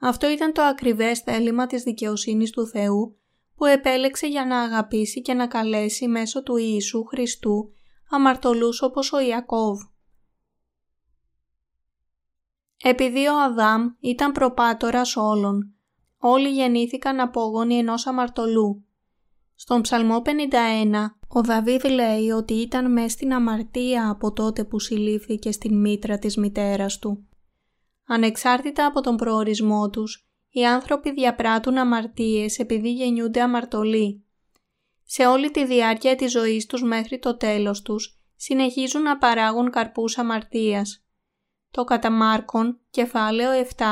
Αυτό 0.00 0.30
ήταν 0.30 0.52
το 0.52 0.62
ακριβές 0.62 1.18
θέλημα 1.18 1.66
της 1.66 1.82
δικαιοσύνης 1.82 2.50
του 2.50 2.66
Θεού 2.66 3.18
που 3.56 3.64
επέλεξε 3.64 4.26
για 4.26 4.46
να 4.46 4.60
αγαπήσει 4.60 5.22
και 5.22 5.34
να 5.34 5.46
καλέσει 5.46 6.08
μέσω 6.08 6.42
του 6.42 6.56
Ιησού 6.56 7.04
Χριστού 7.04 7.72
αμαρτωλούς 8.10 8.82
όπως 8.82 9.12
ο 9.12 9.20
Ιακώβ. 9.20 9.78
Επειδή 12.82 13.26
ο 13.26 13.40
Αδάμ 13.40 13.88
ήταν 14.00 14.32
προπάτορας 14.32 15.16
όλων, 15.16 15.74
όλοι 16.18 16.48
γεννήθηκαν 16.48 17.20
απόγονοι 17.20 17.74
ενός 17.74 18.06
αμαρτωλού. 18.06 18.84
Στον 19.54 19.80
Ψαλμό 19.80 20.22
51, 20.24 20.30
ο 21.28 21.42
Δαβίδ 21.42 21.84
λέει 21.84 22.30
ότι 22.30 22.54
ήταν 22.54 22.92
μες 22.92 23.12
στην 23.12 23.32
αμαρτία 23.32 24.10
από 24.10 24.32
τότε 24.32 24.64
που 24.64 24.78
συλλήφθηκε 24.78 25.52
στην 25.52 25.80
μήτρα 25.80 26.18
της 26.18 26.36
μητέρας 26.36 26.98
του. 26.98 27.28
Ανεξάρτητα 28.06 28.86
από 28.86 29.00
τον 29.00 29.16
προορισμό 29.16 29.90
τους, 29.90 30.28
οι 30.50 30.66
άνθρωποι 30.66 31.12
διαπράττουν 31.12 31.78
αμαρτίες 31.78 32.58
επειδή 32.58 32.92
γεννιούνται 32.92 33.40
αμαρτωλοί. 33.40 34.24
Σε 35.04 35.26
όλη 35.26 35.50
τη 35.50 35.66
διάρκεια 35.66 36.16
της 36.16 36.30
ζωής 36.30 36.66
τους 36.66 36.82
μέχρι 36.82 37.18
το 37.18 37.36
τέλος 37.36 37.82
τους, 37.82 38.18
συνεχίζουν 38.36 39.02
να 39.02 39.18
παράγουν 39.18 39.70
καρπούς 39.70 40.18
αμαρτίας. 40.18 41.07
Το 41.78 41.84
κατά 41.84 42.10
Μάρκον, 42.10 42.80
κεφάλαιο 42.90 43.50
7, 43.76 43.84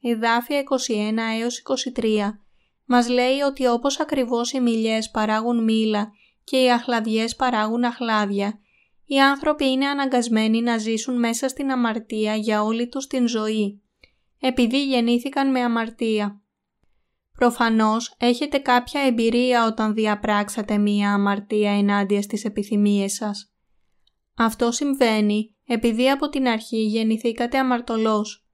εδάφια 0.00 0.62
21 0.88 1.40
έως 1.40 1.62
23, 1.94 2.38
μας 2.84 3.08
λέει 3.08 3.40
ότι 3.40 3.66
όπως 3.66 4.00
ακριβώς 4.00 4.52
οι 4.52 4.60
μιλιές 4.60 5.10
παράγουν 5.10 5.64
μήλα 5.64 6.12
και 6.44 6.56
οι 6.56 6.72
αχλαδιές 6.72 7.36
παράγουν 7.36 7.84
αχλάδια, 7.84 8.60
οι 9.04 9.20
άνθρωποι 9.20 9.68
είναι 9.68 9.86
αναγκασμένοι 9.86 10.60
να 10.60 10.78
ζήσουν 10.78 11.18
μέσα 11.18 11.48
στην 11.48 11.70
αμαρτία 11.70 12.34
για 12.34 12.62
όλη 12.62 12.88
τους 12.88 13.06
την 13.06 13.28
ζωή, 13.28 13.82
επειδή 14.40 14.84
γεννήθηκαν 14.84 15.50
με 15.50 15.60
αμαρτία. 15.60 16.42
Προφανώς 17.32 18.14
έχετε 18.18 18.58
κάποια 18.58 19.00
εμπειρία 19.00 19.66
όταν 19.66 19.94
διαπράξατε 19.94 20.78
μία 20.78 21.12
αμαρτία 21.12 21.70
ενάντια 21.70 22.22
στις 22.22 22.44
επιθυμίες 22.44 23.12
σας. 23.12 23.52
Αυτό 24.36 24.72
συμβαίνει 24.72 25.51
επειδή 25.66 26.10
από 26.10 26.28
την 26.28 26.46
αρχή 26.48 26.82
γεννηθήκατε 26.82 27.58
αμαρτωλός. 27.58 28.46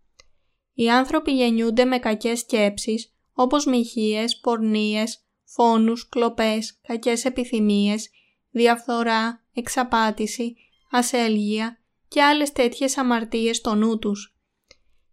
Οι 0.75 0.91
άνθρωποι 0.91 1.33
γεννιούνται 1.33 1.85
με 1.85 1.99
κακές 1.99 2.39
σκέψεις 2.39 3.15
όπως 3.33 3.67
μοιχείες, 3.67 4.41
πορνίες, 4.41 5.25
φόνους, 5.45 6.09
κλοπές, 6.09 6.81
κακές 6.83 7.25
επιθυμίες, 7.25 8.11
διαφθορά, 8.51 9.45
εξαπάτηση, 9.53 10.57
ασέλγεια 10.91 11.79
και 12.09 12.23
άλλες 12.23 12.53
τέτοιες 12.53 12.99
αμαρτίες 12.99 13.57
στο 13.57 13.75
νου 13.75 13.99
τους. 13.99 14.37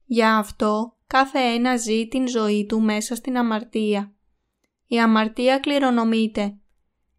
Για 0.05 0.37
αυτό 0.37 0.97
κάθε 1.07 1.39
ένα 1.39 1.77
ζει 1.77 2.07
την 2.07 2.27
ζωή 2.27 2.65
του 2.65 2.81
μέσα 2.81 3.15
στην 3.15 3.37
αμαρτία. 3.37 4.13
Η 4.87 4.99
αμαρτία 4.99 5.59
κληρονομείται. 5.59 6.57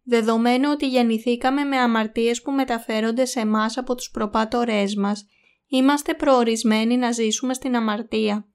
Δεδομένου 0.08 0.70
ότι 0.70 0.88
γεννηθήκαμε 0.88 1.64
με 1.64 1.76
αμαρτίες 1.76 2.42
που 2.42 2.52
μεταφέρονται 2.52 3.24
σε 3.24 3.40
εμάς 3.40 3.76
από 3.76 3.94
τους 3.94 4.10
προπάτορές 4.10 4.94
μας, 4.94 5.26
είμαστε 5.66 6.14
προορισμένοι 6.14 6.96
να 6.96 7.12
ζήσουμε 7.12 7.54
στην 7.54 7.76
αμαρτία. 7.76 8.48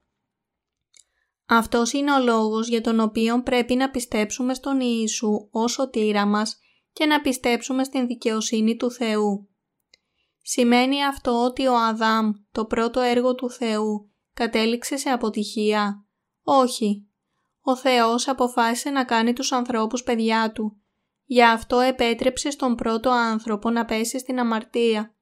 Αυτός 1.46 1.92
είναι 1.92 2.12
ο 2.12 2.18
λόγος 2.18 2.68
για 2.68 2.80
τον 2.80 3.00
οποίο 3.00 3.42
πρέπει 3.42 3.74
να 3.74 3.90
πιστέψουμε 3.90 4.54
στον 4.54 4.80
Ιησού 4.80 5.48
ως 5.50 5.72
σωτήρα 5.72 6.26
μας 6.26 6.58
και 6.92 7.06
να 7.06 7.20
πιστέψουμε 7.20 7.84
στην 7.84 8.06
δικαιοσύνη 8.06 8.76
του 8.76 8.90
Θεού. 8.90 9.48
Σημαίνει 10.42 11.04
αυτό 11.04 11.44
ότι 11.44 11.66
ο 11.66 11.76
Αδάμ, 11.76 12.30
το 12.52 12.64
πρώτο 12.64 13.00
έργο 13.00 13.34
του 13.34 13.50
Θεού, 13.50 14.10
κατέληξε 14.34 14.96
σε 14.96 15.08
αποτυχία. 15.08 16.06
Όχι. 16.42 17.06
Ο 17.60 17.76
Θεός 17.76 18.28
αποφάσισε 18.28 18.90
να 18.90 19.04
κάνει 19.04 19.32
τους 19.32 19.52
ανθρώπους 19.52 20.02
παιδιά 20.02 20.52
Του. 20.52 20.81
Γι' 21.24 21.44
αυτό 21.44 21.80
επέτρεψε 21.80 22.50
στον 22.50 22.74
πρώτο 22.74 23.10
άνθρωπο 23.10 23.70
να 23.70 23.84
πέσει 23.84 24.18
στην 24.18 24.38
αμαρτία. 24.38 25.14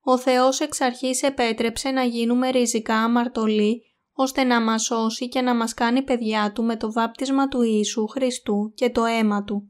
Ο 0.00 0.18
Θεός 0.18 0.60
εξ 0.60 0.80
αρχής 0.80 1.22
επέτρεψε 1.22 1.90
να 1.90 2.02
γίνουμε 2.02 2.50
ριζικά 2.50 2.96
αμαρτωλοί 2.96 3.82
ώστε 4.12 4.44
να 4.44 4.60
μας 4.60 4.82
σώσει 4.82 5.28
και 5.28 5.40
να 5.40 5.54
μας 5.54 5.74
κάνει 5.74 6.02
παιδιά 6.02 6.52
Του 6.52 6.62
με 6.64 6.76
το 6.76 6.92
βάπτισμα 6.92 7.48
του 7.48 7.62
Ιησού 7.62 8.06
Χριστού 8.06 8.72
και 8.74 8.90
το 8.90 9.04
αίμα 9.04 9.44
Του. 9.44 9.68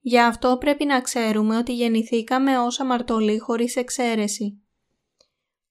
Γι' 0.00 0.20
αυτό 0.20 0.56
πρέπει 0.60 0.84
να 0.84 1.00
ξέρουμε 1.00 1.56
ότι 1.56 1.74
γεννηθήκαμε 1.74 2.58
ως 2.58 2.80
αμαρτωλοί 2.80 3.38
χωρίς 3.38 3.76
εξαίρεση. 3.76 4.62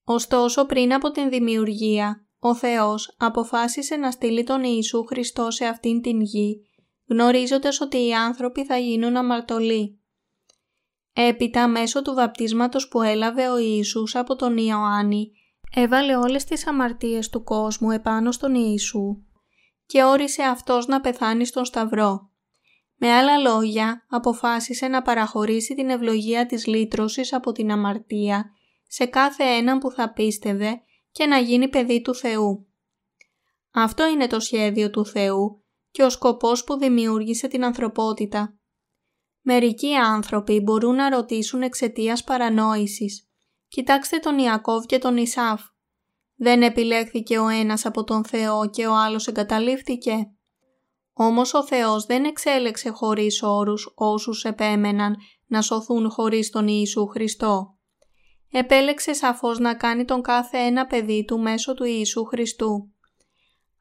Ωστόσο 0.04 0.66
πριν 0.66 0.94
από 0.94 1.12
την 1.12 1.30
δημιουργία, 1.30 2.26
ο 2.40 2.56
Θεός 2.56 3.16
αποφάσισε 3.18 3.96
να 3.96 4.12
στείλει 4.12 4.44
τον 4.44 4.64
Ιησού 4.64 5.04
Χριστό 5.04 5.52
σε 5.52 5.66
αυτήν 5.66 6.02
την 6.02 6.22
γη, 6.22 6.62
γνωρίζοντας 7.08 7.82
ότι 7.82 8.08
οι 8.08 8.14
άνθρωποι 8.14 8.66
θα 8.66 8.78
γίνουν 8.78 9.16
αμαρτωλοί. 9.18 10.00
Έπειτα 11.14 11.68
μέσω 11.68 12.02
του 12.02 12.14
βαπτίσματος 12.14 12.88
που 12.88 13.02
έλαβε 13.02 13.50
ο 13.50 13.58
Ιησούς 13.58 14.16
από 14.16 14.36
τον 14.36 14.58
Ιωάννη, 14.58 15.32
έβαλε 15.74 16.16
όλες 16.16 16.44
τις 16.44 16.68
αμαρτίες 16.68 17.30
του 17.30 17.44
κόσμου 17.44 17.92
επάνω 17.92 18.32
στον 18.32 18.56
Ιησού 18.56 19.24
και 19.86 20.04
όρισε 20.04 20.44
αυτός 20.44 20.88
να 20.88 21.02
πεθάνει 21.02 21.46
στον 21.46 21.66
Σταυρό. 21.66 22.32
Με 22.96 23.12
άλλα 23.12 23.38
λόγια, 23.38 24.06
αποφάσισε 24.10 24.88
να 24.88 25.02
παραχωρήσει 25.02 25.76
την 25.76 25.90
ευλογία 25.90 26.46
της 26.46 26.66
λύτρωσης 26.66 27.34
από 27.34 27.52
την 27.52 27.72
αμαρτία 27.72 28.52
σε 28.88 29.06
κάθε 29.06 29.44
έναν 29.44 29.80
που 29.80 29.92
θα 29.92 30.14
πίστευε 30.14 30.82
και 31.12 31.26
να 31.26 31.38
γίνει 31.38 31.68
παιδί 31.68 32.02
του 32.02 32.16
Θεού. 32.16 32.68
Αυτό 33.72 34.08
είναι 34.08 34.28
το 34.28 34.40
σχέδιο 34.40 34.90
του 34.90 35.06
Θεού 35.06 35.63
και 35.94 36.04
ο 36.04 36.10
σκοπός 36.10 36.64
που 36.64 36.78
δημιούργησε 36.78 37.48
την 37.48 37.66
ανθρωπότητα. 37.66 38.58
Μερικοί 39.42 39.96
άνθρωποι 39.96 40.60
μπορούν 40.60 40.96
να 40.96 41.10
ρωτήσουν 41.10 41.62
εξαιτίας 41.62 42.24
παρανόησης. 42.24 43.30
Κοιτάξτε 43.68 44.18
τον 44.18 44.38
Ιακώβ 44.38 44.86
και 44.86 44.98
τον 44.98 45.18
Ισάφ. 45.18 45.62
Δεν 46.36 46.62
επιλέχθηκε 46.62 47.40
ο 47.40 47.48
ένας 47.48 47.86
από 47.86 48.04
τον 48.04 48.26
Θεό 48.26 48.70
και 48.70 48.88
ο 48.88 48.96
άλλος 48.96 49.28
εγκαταλείφθηκε. 49.28 50.32
Όμως 51.14 51.54
ο 51.54 51.64
Θεός 51.64 52.06
δεν 52.06 52.26
εξέλεξε 52.26 52.90
χωρίς 52.90 53.44
όρους 53.44 53.94
όσους 53.96 54.44
επέμεναν 54.44 55.16
να 55.48 55.62
σωθούν 55.62 56.10
χωρίς 56.10 56.50
τον 56.50 56.68
Ιησού 56.68 57.08
Χριστό. 57.08 57.78
Επέλεξε 58.52 59.14
σαφώς 59.14 59.60
να 59.60 59.76
κάνει 59.76 60.06
τον 60.06 60.22
κάθε 60.22 60.58
ένα 60.58 60.86
παιδί 60.86 61.26
του 61.26 61.40
μέσω 61.40 61.74
του 61.74 61.84
Ιησού 61.84 62.24
Χριστού. 62.24 62.93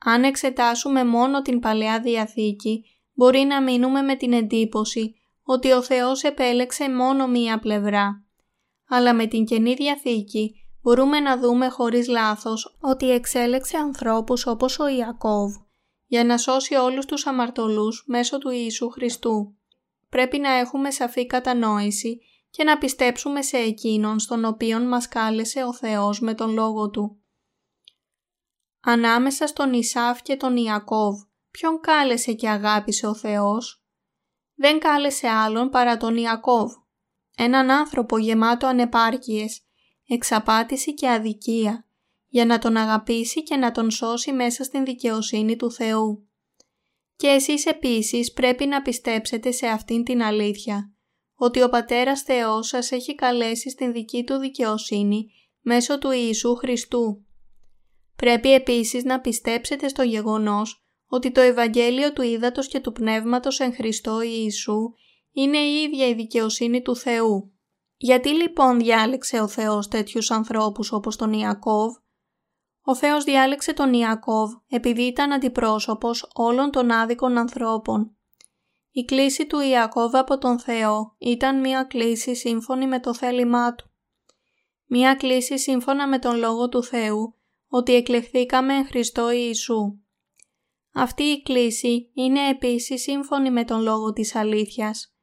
Αν 0.04 0.24
εξετάσουμε 0.24 1.04
μόνο 1.04 1.42
την 1.42 1.60
Παλαιά 1.60 2.00
Διαθήκη, 2.00 2.84
μπορεί 3.12 3.40
να 3.40 3.62
μείνουμε 3.62 4.02
με 4.02 4.16
την 4.16 4.32
εντύπωση 4.32 5.14
ότι 5.42 5.72
ο 5.72 5.82
Θεός 5.82 6.22
επέλεξε 6.22 6.90
μόνο 6.90 7.26
μία 7.26 7.58
πλευρά. 7.58 8.24
Αλλά 8.88 9.14
με 9.14 9.26
την 9.26 9.44
Καινή 9.44 9.74
Διαθήκη 9.74 10.54
μπορούμε 10.82 11.20
να 11.20 11.38
δούμε 11.38 11.68
χωρίς 11.68 12.08
λάθος 12.08 12.78
ότι 12.80 13.10
εξέλεξε 13.10 13.76
ανθρώπους 13.76 14.46
όπως 14.46 14.78
ο 14.78 14.86
Ιακώβ 14.88 15.54
για 16.06 16.24
να 16.24 16.38
σώσει 16.38 16.74
όλους 16.74 17.06
τους 17.06 17.26
αμαρτωλούς 17.26 18.04
μέσω 18.06 18.38
του 18.38 18.50
Ιησού 18.50 18.90
Χριστού. 18.90 19.56
Πρέπει 20.08 20.38
να 20.38 20.52
έχουμε 20.52 20.90
σαφή 20.90 21.26
κατανόηση 21.26 22.20
και 22.50 22.64
να 22.64 22.78
πιστέψουμε 22.78 23.42
σε 23.42 23.56
Εκείνον 23.56 24.18
στον 24.18 24.44
οποίον 24.44 24.88
μας 24.88 25.08
κάλεσε 25.08 25.62
ο 25.64 25.74
Θεός 25.74 26.20
με 26.20 26.34
τον 26.34 26.52
Λόγο 26.52 26.90
Του. 26.90 27.21
Ανάμεσα 28.84 29.46
στον 29.46 29.72
Ισάφ 29.72 30.22
και 30.22 30.36
τον 30.36 30.56
Ιακώβ, 30.56 31.22
ποιον 31.50 31.80
κάλεσε 31.80 32.32
και 32.32 32.48
αγάπησε 32.48 33.06
ο 33.06 33.14
Θεός; 33.14 33.84
Δεν 34.54 34.78
κάλεσε 34.78 35.28
άλλον 35.28 35.70
παρά 35.70 35.96
τον 35.96 36.16
Ιακώβ, 36.16 36.72
έναν 37.36 37.70
άνθρωπο 37.70 38.18
γεμάτο 38.18 38.66
ανεπάρκειες, 38.66 39.62
εξαπάτηση 40.08 40.94
και 40.94 41.10
αδικία, 41.10 41.86
για 42.26 42.44
να 42.44 42.58
τον 42.58 42.76
αγαπήσει 42.76 43.42
και 43.42 43.56
να 43.56 43.72
τον 43.72 43.90
σώσει 43.90 44.32
μέσα 44.32 44.64
στην 44.64 44.84
δικαιοσύνη 44.84 45.56
του 45.56 45.72
Θεού. 45.72 46.26
Και 47.16 47.28
εσείς 47.28 47.66
επίσης 47.66 48.32
πρέπει 48.32 48.66
να 48.66 48.82
πιστέψετε 48.82 49.50
σε 49.50 49.66
αυτήν 49.66 50.04
την 50.04 50.22
αλήθεια, 50.22 50.92
ότι 51.34 51.62
ο 51.62 51.68
Πατέρας 51.68 52.22
Θεός 52.22 52.66
σας 52.66 52.90
έχει 52.90 53.14
καλέσει 53.14 53.70
στην 53.70 53.92
δική 53.92 54.24
Του 54.24 54.36
δικαιοσύνη 54.36 55.32
μέσω 55.60 55.98
του 55.98 56.10
Ιησού 56.10 56.54
Χριστού. 56.54 57.26
Πρέπει 58.22 58.52
επίσης 58.52 59.04
να 59.04 59.20
πιστέψετε 59.20 59.88
στο 59.88 60.02
γεγονός 60.02 60.84
ότι 61.06 61.32
το 61.32 61.40
Ευαγγέλιο 61.40 62.12
του 62.12 62.22
Ήδατος 62.22 62.68
και 62.68 62.80
του 62.80 62.92
Πνεύματος 62.92 63.60
εν 63.60 63.74
Χριστώ 63.74 64.20
Ιησού 64.20 64.92
είναι 65.32 65.58
η 65.58 65.82
ίδια 65.82 66.08
η 66.08 66.14
δικαιοσύνη 66.14 66.82
του 66.82 66.96
Θεού. 66.96 67.52
Γιατί 67.96 68.28
λοιπόν 68.28 68.78
διάλεξε 68.78 69.40
ο 69.40 69.48
Θεός 69.48 69.88
τέτοιους 69.88 70.30
ανθρώπους 70.30 70.92
όπως 70.92 71.16
τον 71.16 71.32
Ιακώβ; 71.32 71.96
Ο 72.82 72.96
Θεός 72.96 73.24
διάλεξε 73.24 73.72
τον 73.72 73.92
Ιακώβ 73.92 74.52
επειδή 74.68 75.02
ήταν 75.02 75.32
αντιπρόσωπος 75.32 76.30
όλων 76.34 76.70
των 76.70 76.90
άδικων 76.90 77.38
ανθρώπων. 77.38 78.16
Η 78.90 79.04
κλίση 79.04 79.46
του 79.46 79.60
Ιακώβ 79.60 80.16
από 80.16 80.38
τον 80.38 80.58
Θεό 80.58 81.14
ήταν 81.18 81.60
μία 81.60 81.84
κλίση 81.84 82.34
σύμφωνη 82.34 82.86
με 82.86 83.00
το 83.00 83.14
θέλημά 83.14 83.74
Του. 83.74 83.90
Μία 84.86 85.14
κλίση 85.14 85.58
σύμφωνα 85.58 86.08
με 86.08 86.18
τον 86.18 86.36
Λόγο 86.36 86.68
του 86.68 86.82
Θεού 86.82 87.36
ότι 87.74 87.94
εκλεχθήκαμε 87.94 88.74
εν 88.74 88.86
Χριστώ 88.86 89.30
Ιησού. 89.30 89.98
Αυτή 90.92 91.22
η 91.22 91.42
κλίση 91.42 92.10
είναι 92.14 92.48
επίσης 92.48 93.02
σύμφωνη 93.02 93.50
με 93.50 93.64
τον 93.64 93.82
Λόγο 93.82 94.12
της 94.12 94.34
αλήθειας. 94.34 95.14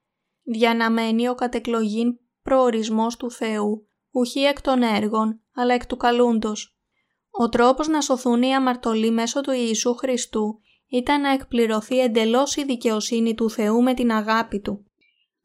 Διαναμένει 0.44 1.28
ο 1.28 1.36
κατεκλογήν 1.36 2.20
προορισμός 2.42 3.18
του 3.18 3.32
Θεού, 3.32 3.88
ουχή 4.12 4.40
εκ 4.40 4.62
των 4.62 4.82
έργων, 4.82 5.42
αλλά 5.54 5.74
εκ 5.74 5.86
του 5.86 5.98
καλούντος. 5.98 6.78
Ο 7.30 7.50
τρόπος 7.50 7.88
να 7.88 8.02
σωθούν 8.02 8.42
οι 8.42 8.56
αμαρτωλοί 8.56 9.12
μέσω 9.12 9.42
του 9.42 9.52
Ιησού 9.52 9.96
Χριστού 9.96 10.60
ήταν 10.88 11.22
να 11.22 11.30
εκπληρωθεί 11.30 12.00
εντελώς 12.00 12.56
η 12.56 12.64
δικαιοσύνη 12.64 13.36
του 13.36 13.50
Θεού 13.50 13.82
με 13.82 13.94
την 13.94 14.12
αγάπη 14.12 14.60
Του. 14.60 14.86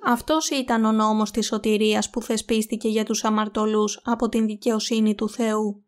Αυτός 0.04 0.50
ήταν 0.50 0.84
ο 0.84 0.92
νόμος 0.92 1.30
της 1.30 1.46
σωτηρίας 1.46 2.10
που 2.10 2.22
θεσπίστηκε 2.22 2.88
για 2.88 3.04
τους 3.04 3.24
αμαρτωλούς 3.24 4.00
από 4.04 4.28
την 4.28 4.46
δικαιοσύνη 4.46 5.14
του 5.14 5.28
Θεού. 5.28 5.83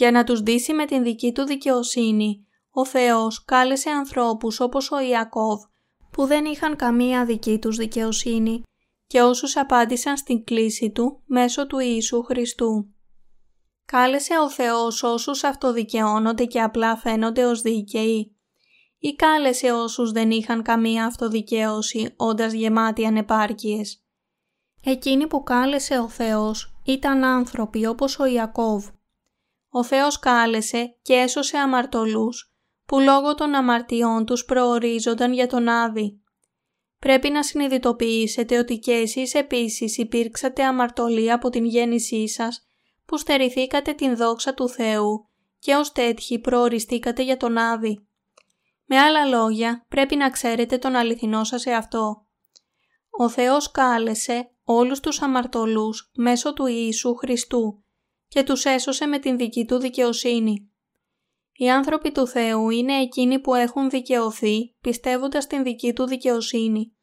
Για 0.00 0.10
να 0.10 0.24
τους 0.24 0.40
δείσει 0.40 0.72
με 0.72 0.84
την 0.86 1.02
δική 1.02 1.32
του 1.32 1.42
δικαιοσύνη, 1.42 2.46
ο 2.70 2.86
Θεός 2.86 3.44
κάλεσε 3.44 3.90
ανθρώπους 3.90 4.60
όπως 4.60 4.90
ο 4.90 5.00
Ιακώβ 5.00 5.62
που 6.10 6.24
δεν 6.26 6.44
είχαν 6.44 6.76
καμία 6.76 7.24
δική 7.24 7.58
τους 7.58 7.76
δικαιοσύνη 7.76 8.62
και 9.06 9.22
όσους 9.22 9.56
απάντησαν 9.56 10.16
στην 10.16 10.44
κλίση 10.44 10.90
Του 10.90 11.22
μέσω 11.26 11.66
του 11.66 11.78
Ιησού 11.78 12.22
Χριστού. 12.22 12.94
Κάλεσε 13.84 14.38
ο 14.38 14.50
Θεός 14.50 15.02
όσους 15.02 15.44
αυτοδικαιώνονται 15.44 16.44
και 16.44 16.62
απλά 16.62 16.96
φαίνονται 16.96 17.44
ως 17.44 17.60
δίκαιοι 17.60 18.36
ή 18.98 19.14
κάλεσε 19.14 19.72
όσους 19.72 20.12
δεν 20.12 20.30
είχαν 20.30 20.62
καμία 20.62 21.06
αυτοδικαίωση 21.06 22.14
όντας 22.16 22.52
γεμάτοι 22.52 23.06
ανεπάρκειες. 23.06 24.04
Εκείνοι 24.84 25.26
που 25.26 25.42
κάλεσε 25.42 25.98
ο 25.98 26.08
Θεός 26.08 26.80
ήταν 26.84 27.24
άνθρωποι 27.24 27.86
όπως 27.86 28.18
ο 28.18 28.24
Ιακώβ. 28.24 28.86
Ο 29.72 29.84
Θεός 29.84 30.18
κάλεσε 30.18 30.96
και 31.02 31.14
έσωσε 31.14 31.58
αμαρτωλούς 31.58 32.54
που 32.86 33.00
λόγω 33.00 33.34
των 33.34 33.54
αμαρτιών 33.54 34.24
τους 34.24 34.44
προορίζονταν 34.44 35.32
για 35.32 35.46
τον 35.46 35.68
Άδη. 35.68 36.20
Πρέπει 36.98 37.30
να 37.30 37.42
συνειδητοποιήσετε 37.42 38.58
ότι 38.58 38.78
και 38.78 38.92
εσείς 38.92 39.34
επίσης 39.34 39.98
υπήρξατε 39.98 40.64
αμαρτωλοί 40.64 41.32
από 41.32 41.50
την 41.50 41.64
γέννησή 41.64 42.28
σας 42.28 42.68
που 43.06 43.16
στερηθήκατε 43.16 43.92
την 43.92 44.16
δόξα 44.16 44.54
του 44.54 44.68
Θεού 44.68 45.28
και 45.58 45.74
ως 45.74 45.92
τέτοιοι 45.92 46.38
προοριστήκατε 46.38 47.22
για 47.22 47.36
τον 47.36 47.58
Άδη. 47.58 48.06
Με 48.84 48.98
άλλα 48.98 49.24
λόγια, 49.24 49.86
πρέπει 49.88 50.16
να 50.16 50.30
ξέρετε 50.30 50.78
τον 50.78 50.94
αληθινό 50.94 51.44
σας 51.44 51.66
εαυτό. 51.66 52.26
Ο 53.10 53.28
Θεός 53.28 53.70
κάλεσε 53.70 54.50
όλους 54.64 55.00
τους 55.00 55.22
αμαρτωλούς 55.22 56.10
μέσω 56.16 56.52
του 56.52 56.66
Ιησού 56.66 57.14
Χριστού 57.14 57.84
και 58.30 58.42
τους 58.42 58.64
έσωσε 58.64 59.06
με 59.06 59.18
την 59.18 59.36
δική 59.36 59.64
του 59.64 59.78
δικαιοσύνη. 59.78 60.70
Οι 61.52 61.70
άνθρωποι 61.70 62.12
του 62.12 62.26
Θεού 62.26 62.70
είναι 62.70 63.00
εκείνοι 63.00 63.38
που 63.38 63.54
έχουν 63.54 63.90
δικαιωθεί 63.90 64.74
πιστεύοντας 64.80 65.46
την 65.46 65.62
δική 65.62 65.92
του 65.92 66.06
δικαιοσύνη. 66.06 66.96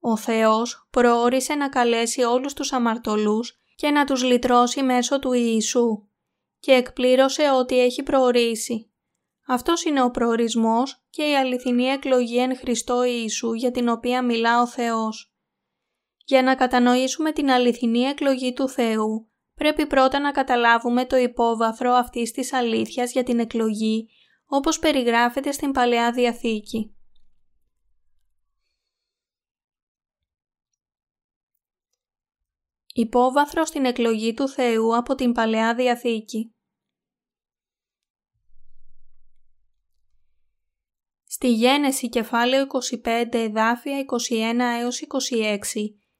Ο 0.00 0.16
Θεός 0.16 0.88
προόρισε 0.90 1.54
να 1.54 1.68
καλέσει 1.68 2.22
όλους 2.22 2.52
τους 2.52 2.72
αμαρτωλούς 2.72 3.62
και 3.74 3.90
να 3.90 4.04
τους 4.04 4.22
λυτρώσει 4.22 4.82
μέσω 4.82 5.18
του 5.18 5.32
Ιησού 5.32 6.08
και 6.58 6.72
εκπλήρωσε 6.72 7.50
ό,τι 7.50 7.80
έχει 7.80 8.02
προορίσει. 8.02 8.90
Αυτός 9.46 9.84
είναι 9.84 10.02
ο 10.02 10.10
προορισμός 10.10 11.04
και 11.10 11.22
η 11.22 11.36
αληθινή 11.36 11.84
εκλογή 11.84 12.38
εν 12.38 12.56
Χριστώ 12.56 13.04
Ιησού 13.04 13.52
για 13.52 13.70
την 13.70 13.88
οποία 13.88 14.22
μιλά 14.22 14.60
ο 14.60 14.66
Θεός. 14.66 15.34
Για 16.24 16.42
να 16.42 16.54
κατανοήσουμε 16.54 17.32
την 17.32 17.50
αληθινή 17.50 18.00
εκλογή 18.00 18.52
του 18.52 18.68
Θεού, 18.68 19.29
πρέπει 19.60 19.86
πρώτα 19.86 20.20
να 20.20 20.30
καταλάβουμε 20.30 21.06
το 21.06 21.16
υπόβαθρο 21.16 21.92
αυτής 21.92 22.30
της 22.30 22.52
αλήθειας 22.52 23.12
για 23.12 23.22
την 23.22 23.38
εκλογή, 23.38 24.08
όπως 24.46 24.78
περιγράφεται 24.78 25.52
στην 25.52 25.72
Παλαιά 25.72 26.12
Διαθήκη. 26.12 26.94
Υπόβαθρο 32.94 33.64
στην 33.64 33.84
εκλογή 33.84 34.34
του 34.34 34.48
Θεού 34.48 34.96
από 34.96 35.14
την 35.14 35.32
Παλαιά 35.32 35.74
Διαθήκη. 35.74 36.54
Στη 41.24 41.52
Γένεση 41.52 42.08
κεφάλαιο 42.08 42.66
25 43.04 43.26
εδάφια 43.30 44.04
21 44.30 44.60
έως 44.80 45.02
26 45.30 45.58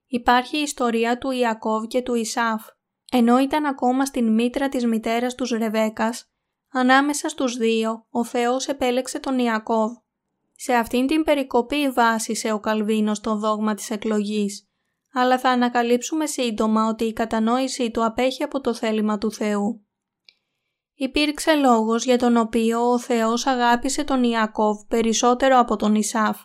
υπάρχει 0.07 0.57
η 0.57 0.63
ιστορία 0.63 1.19
του 1.19 1.31
Ιακώβ 1.31 1.87
και 1.87 2.03
του 2.03 2.15
Ισάφ. 2.15 2.80
Ενώ 3.11 3.39
ήταν 3.39 3.65
ακόμα 3.65 4.05
στην 4.05 4.33
μήτρα 4.35 4.69
της 4.69 4.87
μητέρας 4.87 5.35
τους 5.35 5.51
Ρεβέκας, 5.51 6.31
ανάμεσα 6.73 7.29
στους 7.29 7.57
δύο 7.57 8.07
ο 8.11 8.25
Θεός 8.25 8.69
επέλεξε 8.69 9.19
τον 9.19 9.39
Ιακώβ. 9.39 9.93
Σε 10.57 10.75
αυτήν 10.75 11.07
την 11.07 11.25
περικοπή 11.25 11.91
βάσισε 11.91 12.53
ο 12.53 12.61
Καλβίνος 12.61 13.21
το 13.21 13.37
δόγμα 13.37 13.75
της 13.75 13.91
εκλογής 13.91 14.71
αλλά 15.13 15.39
θα 15.39 15.51
ανακαλύψουμε 15.51 16.27
σύντομα 16.27 16.89
ότι 16.89 17.05
η 17.05 17.13
κατανόησή 17.13 17.91
του 17.91 18.05
απέχει 18.05 18.43
από 18.43 18.61
το 18.61 18.75
θέλημα 18.75 19.19
του 19.19 19.33
Θεού. 19.33 19.85
Υπήρξε 20.95 21.55
λόγος 21.55 22.05
για 22.05 22.19
τον 22.19 22.37
οποίο 22.37 22.91
ο 22.91 22.99
Θεός 22.99 23.47
αγάπησε 23.47 24.05
τον 24.05 24.23
Ιακώβ 24.23 24.81
περισσότερο 24.89 25.59
από 25.59 25.77
τον 25.77 25.95
Ισάφ. 25.95 26.41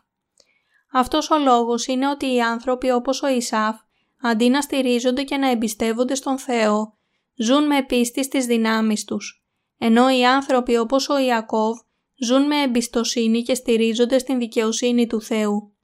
Αυτός 0.92 1.32
ο 1.32 1.38
λόγος 1.38 1.88
είναι 1.88 2.10
ότι 2.10 2.34
οι 2.34 2.42
άνθρωποι 2.42 2.92
όπως 2.92 3.24
ο 3.24 3.28
Ισάφ, 3.28 3.80
αντί 4.28 4.50
να 4.50 4.62
στηρίζονται 4.62 5.24
και 5.24 5.38
να 5.38 5.50
εμπιστεύονται 5.50 6.16
στον 6.16 6.38
Θεό, 6.38 6.98
ζουν 7.36 7.66
με 7.66 7.84
πίστη 7.84 8.24
στις 8.24 8.46
δυνάμεις 8.46 9.06
τους, 9.06 9.46
ενώ 9.78 10.10
οι 10.10 10.26
άνθρωποι 10.26 10.78
όπως 10.78 11.10
ο 11.10 11.18
Ιακώβ 11.18 11.78
ζουν 12.26 12.46
με 12.46 12.62
εμπιστοσύνη 12.62 13.42
και 13.42 13.54
στηρίζονται 13.54 14.18
στην 14.18 14.38
δικαιοσύνη 14.40 15.08
του 15.08 15.22
Θεού. 15.22 15.76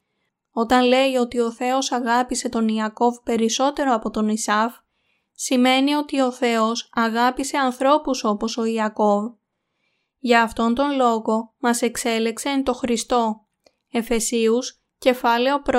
Όταν 0.52 0.86
λέει 0.86 1.16
ότι 1.16 1.40
ο 1.40 1.52
Θεός 1.52 1.92
αγάπησε 1.92 2.50
τον 2.50 2.68
Ιακώβ 2.68 3.16
περισσότερο 3.24 3.94
από 3.94 4.10
τον 4.10 4.30
Ισάφ, 4.30 4.74
σημαίνει 5.34 5.94
ότι 5.94 6.22
ο 6.22 6.32
Θεός 6.32 6.90
αγάπησε 6.94 7.58
ανθρώπους 7.58 8.24
όπως 8.24 8.58
ο 8.58 8.66
Ιακώβ. 8.66 9.32
Για 10.18 10.42
αυτόν 10.42 10.76
τον 10.76 10.96
λόγο 10.96 11.54
μας 11.58 11.82
εξέλεξε 11.82 12.50
εν 12.50 12.64
το 12.64 12.74
Χριστό. 12.74 13.46
Εφεσίους, 13.92 14.82
κεφάλαιο 14.98 15.62
1, 15.66 15.72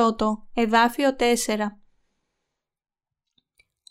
εδάφιο 0.55 1.17
4. 1.19 1.82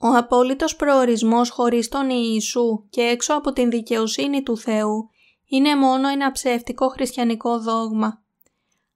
Ο 0.04 0.08
απόλυτος 0.08 0.76
προορισμός 0.76 1.50
χωρίς 1.50 1.88
τον 1.88 2.10
Ιησού 2.10 2.88
και 2.90 3.02
έξω 3.02 3.34
από 3.34 3.54
την 3.54 3.70
δικαιοσύνη 3.70 4.44
του 4.44 4.58
Θεού 4.58 5.10
είναι 5.48 5.76
μόνο 5.76 6.08
ένα 6.08 6.32
ψεύτικο 6.32 6.88
χριστιανικό 6.88 7.60
δόγμα. 7.60 8.22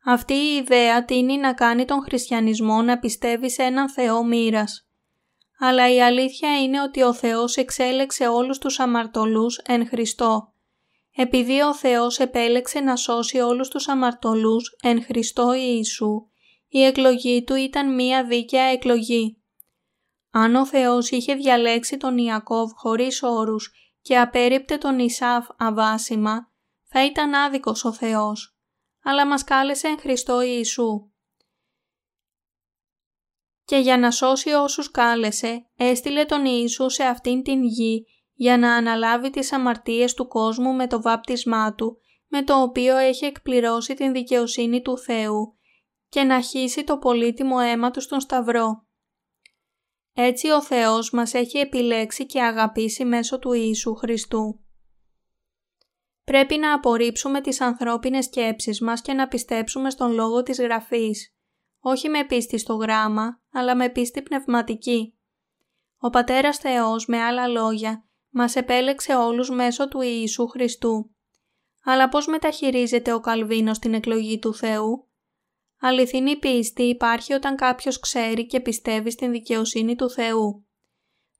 Αυτή 0.05 0.33
η 0.33 0.55
ιδέα 0.55 1.05
τίνει 1.05 1.37
να 1.37 1.53
κάνει 1.53 1.85
τον 1.85 2.01
χριστιανισμό 2.01 2.81
να 2.81 2.99
πιστεύει 2.99 3.49
σε 3.51 3.63
έναν 3.63 3.89
Θεό 3.89 4.23
μοίρας. 4.23 4.87
Αλλά 5.59 5.93
η 5.93 6.01
αλήθεια 6.01 6.61
είναι 6.61 6.81
ότι 6.81 7.01
ο 7.01 7.13
Θεός 7.13 7.55
εξέλεξε 7.55 8.27
όλους 8.27 8.57
τους 8.57 8.79
αμαρτωλούς 8.79 9.57
εν 9.57 9.87
Χριστώ. 9.87 10.53
Επειδή 11.15 11.61
ο 11.61 11.73
Θεός 11.73 12.19
επέλεξε 12.19 12.79
να 12.79 12.95
σώσει 12.95 13.39
όλους 13.39 13.67
τους 13.67 13.87
αμαρτωλούς 13.87 14.75
εν 14.81 15.03
Χριστώ 15.03 15.53
Ιησού, 15.53 16.27
η 16.67 16.83
εκλογή 16.83 17.43
του 17.43 17.55
ήταν 17.55 17.95
μία 17.95 18.23
δίκαια 18.23 18.63
εκλογή. 18.63 19.37
Αν 20.37 20.55
ο 20.55 20.65
Θεός 20.65 21.09
είχε 21.09 21.33
διαλέξει 21.33 21.97
τον 21.97 22.17
Ιακώβ 22.17 22.71
χωρίς 22.75 23.23
όρους 23.23 23.71
και 24.01 24.19
απέριπτε 24.19 24.77
τον 24.77 24.99
Ισάφ 24.99 25.47
αβάσιμα, 25.57 26.51
θα 26.83 27.05
ήταν 27.05 27.33
άδικος 27.33 27.85
ο 27.85 27.93
Θεός, 27.93 28.57
αλλά 29.03 29.27
μας 29.27 29.43
κάλεσε 29.43 29.87
εν 29.87 29.99
Χριστώ 29.99 30.41
Ιησού. 30.41 31.11
Και 33.65 33.77
για 33.77 33.97
να 33.97 34.11
σώσει 34.11 34.49
όσους 34.49 34.91
κάλεσε, 34.91 35.69
έστειλε 35.75 36.25
τον 36.25 36.45
Ιησού 36.45 36.89
σε 36.89 37.03
αυτήν 37.03 37.43
την 37.43 37.63
γη 37.63 38.05
για 38.33 38.57
να 38.57 38.75
αναλάβει 38.75 39.29
τις 39.29 39.51
αμαρτίες 39.51 40.13
του 40.13 40.27
κόσμου 40.27 40.73
με 40.73 40.87
το 40.87 41.01
βάπτισμά 41.01 41.75
του, 41.75 41.97
με 42.27 42.43
το 42.43 42.61
οποίο 42.61 42.97
έχει 42.97 43.25
εκπληρώσει 43.25 43.93
την 43.93 44.11
δικαιοσύνη 44.11 44.81
του 44.81 44.97
Θεού 44.97 45.57
και 46.09 46.23
να 46.23 46.41
χύσει 46.41 46.83
το 46.83 46.97
πολύτιμο 46.97 47.57
αίμα 47.61 47.91
του 47.91 48.01
στον 48.01 48.19
Σταυρό. 48.19 48.84
Έτσι 50.17 50.49
ο 50.49 50.61
Θεός 50.61 51.11
μας 51.11 51.33
έχει 51.33 51.57
επιλέξει 51.57 52.25
και 52.25 52.41
αγαπήσει 52.41 53.05
μέσω 53.05 53.39
του 53.39 53.53
Ιησού 53.53 53.95
Χριστού. 53.95 54.59
Πρέπει 56.23 56.57
να 56.57 56.73
απορρίψουμε 56.73 57.41
τις 57.41 57.61
ανθρώπινες 57.61 58.25
σκέψεις 58.25 58.81
μας 58.81 59.01
και 59.01 59.13
να 59.13 59.27
πιστέψουμε 59.27 59.89
στον 59.89 60.11
λόγο 60.11 60.43
της 60.43 60.59
Γραφής, 60.59 61.35
όχι 61.79 62.09
με 62.09 62.25
πίστη 62.25 62.57
στο 62.57 62.73
γράμμα, 62.73 63.41
αλλά 63.51 63.75
με 63.75 63.89
πίστη 63.89 64.21
πνευματική. 64.21 65.17
Ο 65.97 66.09
Πατέρας 66.09 66.57
Θεός, 66.57 67.05
με 67.05 67.21
άλλα 67.21 67.47
λόγια, 67.47 68.07
μας 68.29 68.55
επέλεξε 68.55 69.15
όλους 69.15 69.49
μέσω 69.49 69.87
του 69.87 70.01
Ιησού 70.01 70.47
Χριστού. 70.47 71.15
Αλλά 71.83 72.09
πώς 72.09 72.27
μεταχειρίζεται 72.27 73.13
ο 73.13 73.19
Καλβίνος 73.19 73.79
την 73.79 73.93
εκλογή 73.93 74.39
του 74.39 74.53
Θεού; 74.53 75.09
Αληθινή 75.87 76.35
πίστη 76.35 76.83
υπάρχει 76.83 77.33
όταν 77.33 77.55
κάποιος 77.55 77.99
ξέρει 77.99 78.45
και 78.45 78.59
πιστεύει 78.59 79.11
στην 79.11 79.31
δικαιοσύνη 79.31 79.95
του 79.95 80.09
Θεού. 80.09 80.65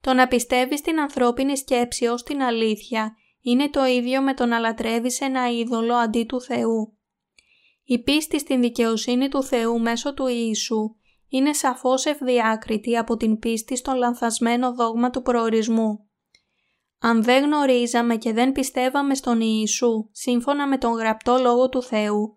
Το 0.00 0.12
να 0.12 0.28
πιστεύεις 0.28 0.78
στην 0.78 1.00
ανθρώπινη 1.00 1.56
σκέψη 1.56 2.06
ως 2.06 2.22
την 2.22 2.42
αλήθεια 2.42 3.16
είναι 3.40 3.70
το 3.70 3.84
ίδιο 3.84 4.22
με 4.22 4.34
το 4.34 4.46
να 4.46 4.58
λατρεύεις 4.58 5.20
ένα 5.20 5.50
είδωλο 5.50 5.94
αντί 5.94 6.24
του 6.24 6.40
Θεού. 6.40 6.98
Η 7.84 7.98
πίστη 8.02 8.38
στην 8.38 8.60
δικαιοσύνη 8.60 9.28
του 9.28 9.42
Θεού 9.42 9.80
μέσω 9.80 10.14
του 10.14 10.26
Ιησού 10.26 10.96
είναι 11.28 11.52
σαφώς 11.52 12.04
ευδιάκριτη 12.04 12.96
από 12.96 13.16
την 13.16 13.38
πίστη 13.38 13.76
στο 13.76 13.92
λανθασμένο 13.92 14.74
δόγμα 14.74 15.10
του 15.10 15.22
προορισμού. 15.22 16.08
Αν 16.98 17.22
δεν 17.22 17.44
γνωρίζαμε 17.44 18.16
και 18.16 18.32
δεν 18.32 18.52
πιστεύαμε 18.52 19.14
στον 19.14 19.40
Ιησού 19.40 20.08
σύμφωνα 20.12 20.66
με 20.66 20.78
τον 20.78 20.92
γραπτό 20.92 21.38
λόγο 21.38 21.68
του 21.68 21.82
Θεού, 21.82 22.36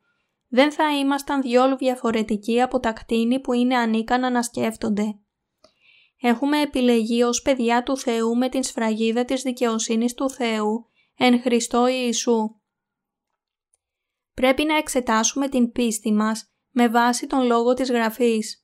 δεν 0.49 0.71
θα 0.71 0.97
ήμασταν 0.97 1.41
διόλου 1.41 1.77
διαφορετικοί 1.77 2.61
από 2.61 2.79
τα 2.79 2.91
κτίνη 2.91 3.39
που 3.39 3.53
είναι 3.53 3.77
ανίκανα 3.77 4.29
να 4.29 4.41
σκέφτονται. 4.41 5.19
Έχουμε 6.21 6.61
επιλεγεί 6.61 7.23
ως 7.23 7.41
παιδιά 7.41 7.83
του 7.83 7.97
Θεού 7.97 8.37
με 8.37 8.49
την 8.49 8.63
σφραγίδα 8.63 9.25
της 9.25 9.41
δικαιοσύνης 9.41 10.13
του 10.13 10.29
Θεού 10.29 10.89
εν 11.17 11.41
Χριστώ 11.41 11.87
Ιησού. 11.87 12.55
Πρέπει 14.33 14.63
να 14.63 14.77
εξετάσουμε 14.77 15.49
την 15.49 15.71
πίστη 15.71 16.13
μας 16.13 16.53
με 16.69 16.87
βάση 16.87 17.27
τον 17.27 17.45
λόγο 17.45 17.73
της 17.73 17.91
Γραφής. 17.91 18.63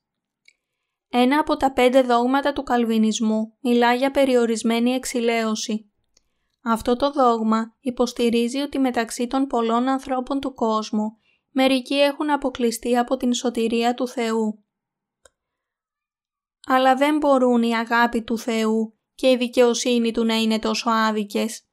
Ένα 1.10 1.39
από 1.39 1.58
τα 1.58 1.74
πέντε 1.74 2.02
δόγματα 2.02 2.54
του 2.54 2.63
Καλβινισμού 2.63 3.58
μιλά 3.62 3.93
για 3.93 4.12
περιορισμένη 4.12 4.91
εξηλαίωση. 4.91 5.91
Αυτό 6.63 6.95
το 6.95 7.12
δόγμα 7.12 7.76
υποστηρίζει 7.80 8.60
ότι 8.60 8.80
μεταξύ 8.80 9.28
των 9.28 9.48
πολλών 9.48 9.88
ανθρώπων 9.88 10.39
του 10.39 10.54
κόσμου 10.54 11.17
μερικοί 11.55 11.95
έχουν 11.95 12.29
αποκλειστεί 12.29 12.97
από 12.97 13.17
την 13.17 13.33
σωτηρία 13.33 13.93
του 13.93 14.07
Θεού. 14.07 14.65
Αλλά 16.67 16.95
δεν 16.95 17.17
μπορούν 17.17 17.63
η 17.63 17.75
αγάπη 17.75 18.21
του 18.21 18.37
Θεού 18.37 18.97
και 19.15 19.29
η 19.29 19.37
δικαιοσύνη 19.37 20.11
Του 20.11 20.25
να 20.25 20.35
είναι 20.35 20.59
τόσο 20.59 20.89
άδικες. 20.89 21.67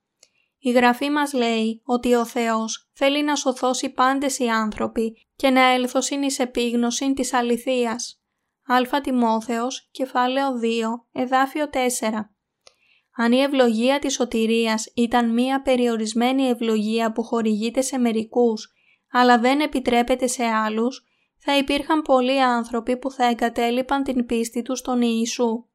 Η 0.58 0.70
Γραφή 0.70 1.10
μας 1.10 1.32
λέει 1.32 1.82
ότι 1.84 2.14
ο 2.14 2.26
Θεός 2.26 2.90
θέλει 2.92 3.24
να 3.24 3.36
σωθώσει 3.36 3.90
πάντες 3.90 4.38
οι 4.38 4.48
άνθρωποι 4.48 5.26
και 5.36 5.50
να 5.50 5.60
έλθωσιν 5.60 6.22
εις 6.22 6.38
επίγνωση 6.38 7.12
της 7.12 7.32
αληθείας. 7.32 8.22
Α 8.66 9.00
Τιμόθεος, 9.00 9.88
κεφάλαιο 9.90 10.58
2, 10.58 11.06
εδάφιο 11.12 11.68
4. 11.68 12.34
Αν 13.16 13.32
η 13.32 13.40
ευλογία 13.40 13.98
της 13.98 14.14
σωτηρίας 14.14 14.92
ήταν 14.94 15.32
μία 15.32 15.62
περιορισμένη 15.62 16.42
ευλογία 16.42 17.12
που 17.12 17.22
χορηγείται 17.22 17.80
σε 17.80 17.98
μερικούς, 17.98 18.72
αλλά 19.12 19.38
δεν 19.38 19.60
επιτρέπεται 19.60 20.26
σε 20.26 20.44
άλλους, 20.44 21.06
θα 21.38 21.56
υπήρχαν 21.56 22.02
πολλοί 22.02 22.42
άνθρωποι 22.42 22.96
που 22.96 23.10
θα 23.10 23.24
εγκατέλειπαν 23.26 24.02
την 24.02 24.26
πίστη 24.26 24.62
τους 24.62 24.78
στον 24.78 25.02
Ιησού. 25.02 25.66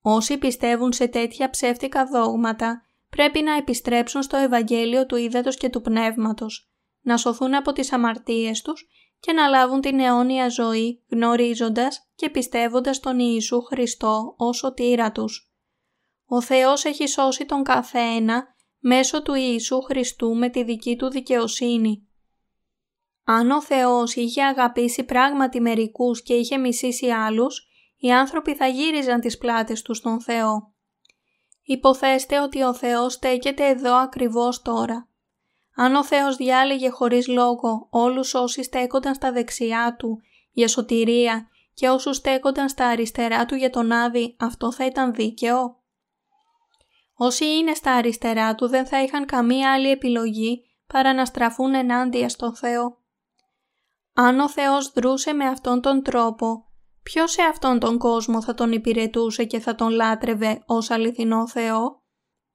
Όσοι 0.00 0.38
πιστεύουν 0.38 0.92
σε 0.92 1.08
τέτοια 1.08 1.50
ψεύτικα 1.50 2.06
δόγματα 2.06 2.82
πρέπει 3.10 3.42
να 3.42 3.56
επιστρέψουν 3.56 4.22
στο 4.22 4.36
Ευαγγέλιο 4.36 5.06
του 5.06 5.16
Ήδατος 5.16 5.56
και 5.56 5.68
του 5.68 5.80
Πνεύματος, 5.80 6.70
να 7.00 7.16
σωθούν 7.16 7.54
από 7.54 7.72
τις 7.72 7.92
αμαρτίες 7.92 8.62
τους 8.62 8.88
και 9.20 9.32
να 9.32 9.46
λάβουν 9.46 9.80
την 9.80 10.00
αιώνια 10.00 10.48
ζωή 10.48 11.04
γνωρίζοντας 11.10 12.10
και 12.14 12.30
πιστεύοντας 12.30 13.00
τον 13.00 13.18
Ιησού 13.18 13.62
Χριστό 13.62 14.34
ως 14.36 14.56
σωτήρα 14.56 15.12
τους. 15.12 15.50
Ο 16.26 16.40
Θεός 16.40 16.84
έχει 16.84 17.06
σώσει 17.06 17.46
τον 17.46 17.62
καθένα 17.62 18.54
μέσω 18.78 19.22
του 19.22 19.34
Ιησού 19.34 19.80
Χριστού 19.80 20.36
με 20.36 20.48
τη 20.48 20.64
δική 20.64 20.96
του 20.96 21.10
δικαιοσύνη. 21.10 22.05
Αν 23.28 23.50
ο 23.50 23.62
Θεός 23.62 24.14
είχε 24.14 24.42
αγαπήσει 24.42 25.04
πράγματι 25.04 25.60
μερικούς 25.60 26.22
και 26.22 26.34
είχε 26.34 26.56
μισήσει 26.56 27.10
άλλους, 27.10 27.66
οι 27.96 28.12
άνθρωποι 28.12 28.54
θα 28.54 28.66
γύριζαν 28.66 29.20
τις 29.20 29.38
πλάτες 29.38 29.82
τους 29.82 29.96
στον 29.96 30.20
Θεό. 30.20 30.72
Υποθέστε 31.62 32.40
ότι 32.40 32.62
ο 32.62 32.74
Θεός 32.74 33.12
στέκεται 33.12 33.66
εδώ 33.68 33.94
ακριβώς 33.94 34.62
τώρα. 34.62 35.08
Αν 35.74 35.94
ο 35.94 36.04
Θεός 36.04 36.36
διάλεγε 36.36 36.88
χωρίς 36.88 37.28
λόγο 37.28 37.86
όλους 37.90 38.34
όσοι 38.34 38.62
στέκονταν 38.62 39.14
στα 39.14 39.32
δεξιά 39.32 39.96
Του 39.98 40.20
για 40.52 40.68
σωτηρία 40.68 41.48
και 41.74 41.88
όσους 41.88 42.16
στέκονταν 42.16 42.68
στα 42.68 42.86
αριστερά 42.86 43.46
Του 43.46 43.54
για 43.54 43.70
τον 43.70 43.92
Άδη, 43.92 44.36
αυτό 44.38 44.72
θα 44.72 44.86
ήταν 44.86 45.14
δίκαιο. 45.14 45.76
Όσοι 47.14 47.44
είναι 47.44 47.74
στα 47.74 47.92
αριστερά 47.92 48.54
Του 48.54 48.68
δεν 48.68 48.86
θα 48.86 49.02
είχαν 49.02 49.26
καμία 49.26 49.72
άλλη 49.72 49.90
επιλογή 49.90 50.64
παρά 50.86 51.14
να 51.14 51.24
στραφούν 51.24 51.74
ενάντια 51.74 52.28
στον 52.28 52.56
Θεό. 52.56 53.04
Αν 54.18 54.40
ο 54.40 54.48
Θεός 54.48 54.92
δρούσε 54.92 55.32
με 55.32 55.44
αυτόν 55.44 55.80
τον 55.80 56.02
τρόπο, 56.02 56.64
ποιος 57.02 57.30
σε 57.30 57.42
αυτόν 57.42 57.78
τον 57.78 57.98
κόσμο 57.98 58.42
θα 58.42 58.54
τον 58.54 58.72
υπηρετούσε 58.72 59.44
και 59.44 59.58
θα 59.58 59.74
τον 59.74 59.90
λάτρευε 59.90 60.62
ως 60.66 60.90
αληθινό 60.90 61.48
Θεό; 61.48 62.02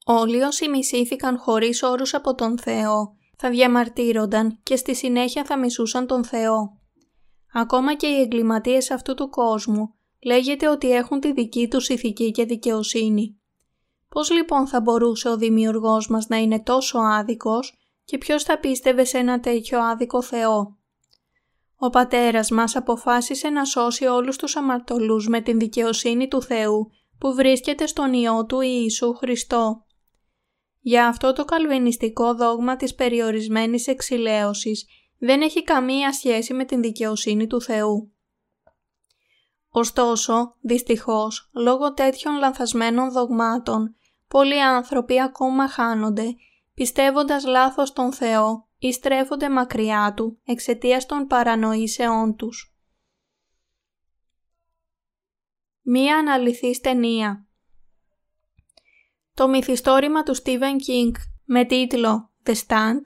Όλοι 0.06 0.42
όσοι 0.42 0.70
μισήθηκαν 0.70 1.38
χωρίς 1.38 1.84
όρους 1.84 2.14
από 2.14 2.36
τον 2.36 2.60
Θεό 2.60 3.16
θα 3.38 3.50
διαμαρτύρονταν 3.50 4.60
και 4.64 4.76
στη 4.76 4.96
συνέχεια 4.96 5.46
θα 5.46 5.58
μισούσαν 5.58 6.08
τον 6.08 6.24
Θεό. 6.26 6.80
Ακόμα 7.54 7.96
και 7.96 8.08
οι 8.08 8.22
εγκληματίες 8.22 8.92
αυτού 8.92 9.14
του 9.14 9.30
κόσμου 9.30 9.94
λέγεται 10.24 10.68
ότι 10.68 10.92
έχουν 10.92 11.20
τη 11.20 11.32
δική 11.32 11.68
τους 11.68 11.90
ηθική 11.90 12.32
και 12.32 12.46
δικαιοσύνη. 12.46 13.40
Πώς 14.10 14.32
λοιπόν 14.32 14.68
θα 14.68 14.82
μπορούσε 14.82 15.30
ο 15.30 15.38
δημιουργός 15.38 16.08
μας 16.08 16.28
να 16.28 16.38
είναι 16.38 16.60
τόσο 16.60 16.98
άδικος 16.98 17.78
και 18.04 18.18
ποιος 18.18 18.44
θα 18.44 18.60
πίστευε 18.60 19.04
σε 19.04 19.18
ένα 19.18 19.40
τέτοιο 19.40 19.84
άδικο 19.84 20.22
Θεό; 20.22 20.81
Ο 21.84 21.90
Πατέρας 21.90 22.50
μας 22.50 22.76
αποφάσισε 22.76 23.50
να 23.50 23.66
σώσει 23.66 24.06
όλους 24.06 24.38
τους 24.38 24.56
αμαρτωλούς 24.56 25.28
με 25.28 25.42
την 25.42 25.60
δικαιοσύνη 25.60 26.28
του 26.28 26.42
Θεού 26.42 26.92
που 27.18 27.34
βρίσκεται 27.34 27.86
στον 27.86 28.14
Υιό 28.14 28.46
του 28.46 28.62
Ιησού 28.62 29.14
Χριστό. 29.14 29.86
Για 30.80 31.08
αυτό 31.08 31.34
το 31.34 31.46
καλβινιστικό 31.46 32.34
δόγμα 32.34 32.76
της 32.76 32.96
περιορισμένης 32.96 33.88
εξηλαίωσης 33.88 34.86
δεν 35.18 35.42
έχει 35.42 35.64
καμία 35.64 36.14
σχέση 36.14 36.54
με 36.54 36.66
την 36.66 36.82
δικαιοσύνη 36.82 37.48
του 37.48 37.62
Θεού. 37.62 38.14
Ωστόσο, 39.70 40.56
δυστυχώς, 40.62 41.50
λόγω 41.54 41.94
τέτοιων 41.94 42.38
λανθασμένων 42.38 43.12
δογμάτων, 43.12 43.96
πολλοί 44.28 44.62
άνθρωποι 44.62 45.22
ακόμα 45.22 45.68
χάνονται, 45.68 46.36
πιστεύοντας 46.74 47.46
λάθος 47.46 47.94
τον 47.94 48.14
Θεό 48.14 48.70
ή 48.82 48.92
στρέφονται 48.92 49.50
μακριά 49.50 50.14
Του 50.16 50.40
εξαιτίας 50.44 51.06
των 51.06 51.28
παρανοήσεών 51.28 52.36
τους. 52.36 52.76
Μία 55.82 56.18
αναλυθή 56.18 56.82
ταινία 56.82 57.48
Το 59.34 59.48
μυθιστόρημα 59.48 60.24
του 60.24 60.34
Στίβεν 60.34 60.78
Κίνγκ 60.78 61.16
με 61.44 61.66
τίτλο 61.66 62.32
«The 62.44 62.54
Stand» 62.68 63.02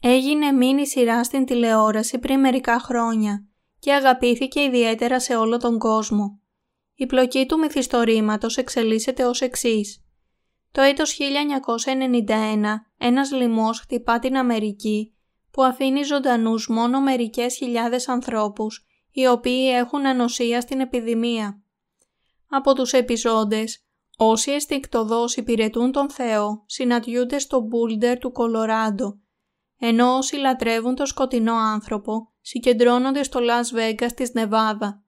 έγινε 0.00 0.52
μίνι 0.52 0.86
σειρά 0.86 1.24
στην 1.24 1.44
τηλεόραση 1.44 2.18
πριν 2.18 2.40
μερικά 2.40 2.80
χρόνια 2.80 3.46
και 3.78 3.92
αγαπήθηκε 3.92 4.60
ιδιαίτερα 4.60 5.20
σε 5.20 5.36
όλο 5.36 5.56
τον 5.56 5.78
κόσμο. 5.78 6.40
Η 6.94 7.06
πλοκή 7.06 7.46
του 7.46 7.58
μυθιστορήματος 7.58 8.56
εξελίσσεται 8.56 9.24
ως 9.24 9.40
εξής. 9.40 10.03
Το 10.74 10.82
έτος 10.82 11.18
1991 11.18 12.64
ένας 12.98 13.32
λοιμός 13.32 13.80
χτυπά 13.80 14.18
την 14.18 14.36
Αμερική 14.36 15.14
που 15.50 15.62
αφήνει 15.62 16.02
ζωντανούς 16.02 16.68
μόνο 16.68 17.00
μερικές 17.00 17.56
χιλιάδες 17.56 18.08
ανθρώπους 18.08 18.86
οι 19.10 19.26
οποίοι 19.26 19.70
έχουν 19.74 20.06
ανοσία 20.06 20.60
στην 20.60 20.80
επιδημία. 20.80 21.62
Από 22.48 22.74
τους 22.74 22.92
επιζώντες, 22.92 23.86
όσοι 24.16 24.50
αισθηκτοδός 24.50 25.36
υπηρετούν 25.36 25.92
τον 25.92 26.10
Θεό 26.10 26.64
συναντιούνται 26.66 27.38
στο 27.38 27.60
Μπούλντερ 27.60 28.18
του 28.18 28.32
Κολοράντο, 28.32 29.18
ενώ 29.78 30.16
όσοι 30.16 30.36
λατρεύουν 30.36 30.94
το 30.94 31.06
σκοτεινό 31.06 31.54
άνθρωπο 31.54 32.32
συγκεντρώνονται 32.40 33.22
στο 33.22 33.40
Λας 33.40 33.72
Βέγκας 33.72 34.14
της 34.14 34.32
Νεβάδα. 34.32 35.04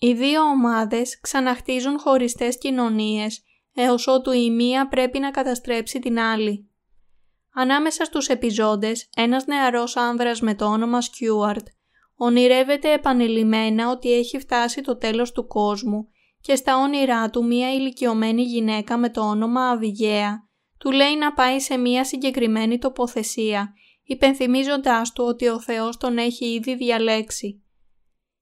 Οι 0.00 0.12
δύο 0.12 0.42
ομάδες 0.42 1.20
ξαναχτίζουν 1.20 1.98
χωριστές 1.98 2.58
κοινωνίες 2.58 3.45
έως 3.76 4.06
ότου 4.06 4.32
η 4.32 4.50
μία 4.50 4.88
πρέπει 4.88 5.18
να 5.18 5.30
καταστρέψει 5.30 5.98
την 5.98 6.18
άλλη. 6.18 6.70
Ανάμεσα 7.54 8.04
στους 8.04 8.28
επιζώντες, 8.28 9.08
ένας 9.16 9.46
νεαρός 9.46 9.96
άνδρας 9.96 10.40
με 10.40 10.54
το 10.54 10.64
όνομα 10.64 11.00
Στιούαρτ 11.00 11.66
ονειρεύεται 12.16 12.92
επανειλημμένα 12.92 13.90
ότι 13.90 14.12
έχει 14.12 14.38
φτάσει 14.38 14.80
το 14.80 14.96
τέλος 14.96 15.32
του 15.32 15.46
κόσμου 15.46 16.08
και 16.40 16.56
στα 16.56 16.76
όνειρά 16.76 17.30
του 17.30 17.44
μία 17.44 17.74
ηλικιωμένη 17.74 18.42
γυναίκα 18.42 18.98
με 18.98 19.10
το 19.10 19.20
όνομα 19.20 19.68
Αβιγαία 19.68 20.48
του 20.78 20.90
λέει 20.90 21.16
να 21.16 21.32
πάει 21.32 21.60
σε 21.60 21.76
μία 21.76 22.04
συγκεκριμένη 22.04 22.78
τοποθεσία 22.78 23.72
υπενθυμίζοντάς 24.02 25.12
του 25.12 25.24
ότι 25.24 25.48
ο 25.48 25.60
Θεός 25.60 25.96
τον 25.96 26.18
έχει 26.18 26.44
ήδη 26.44 26.76
διαλέξει. 26.76 27.62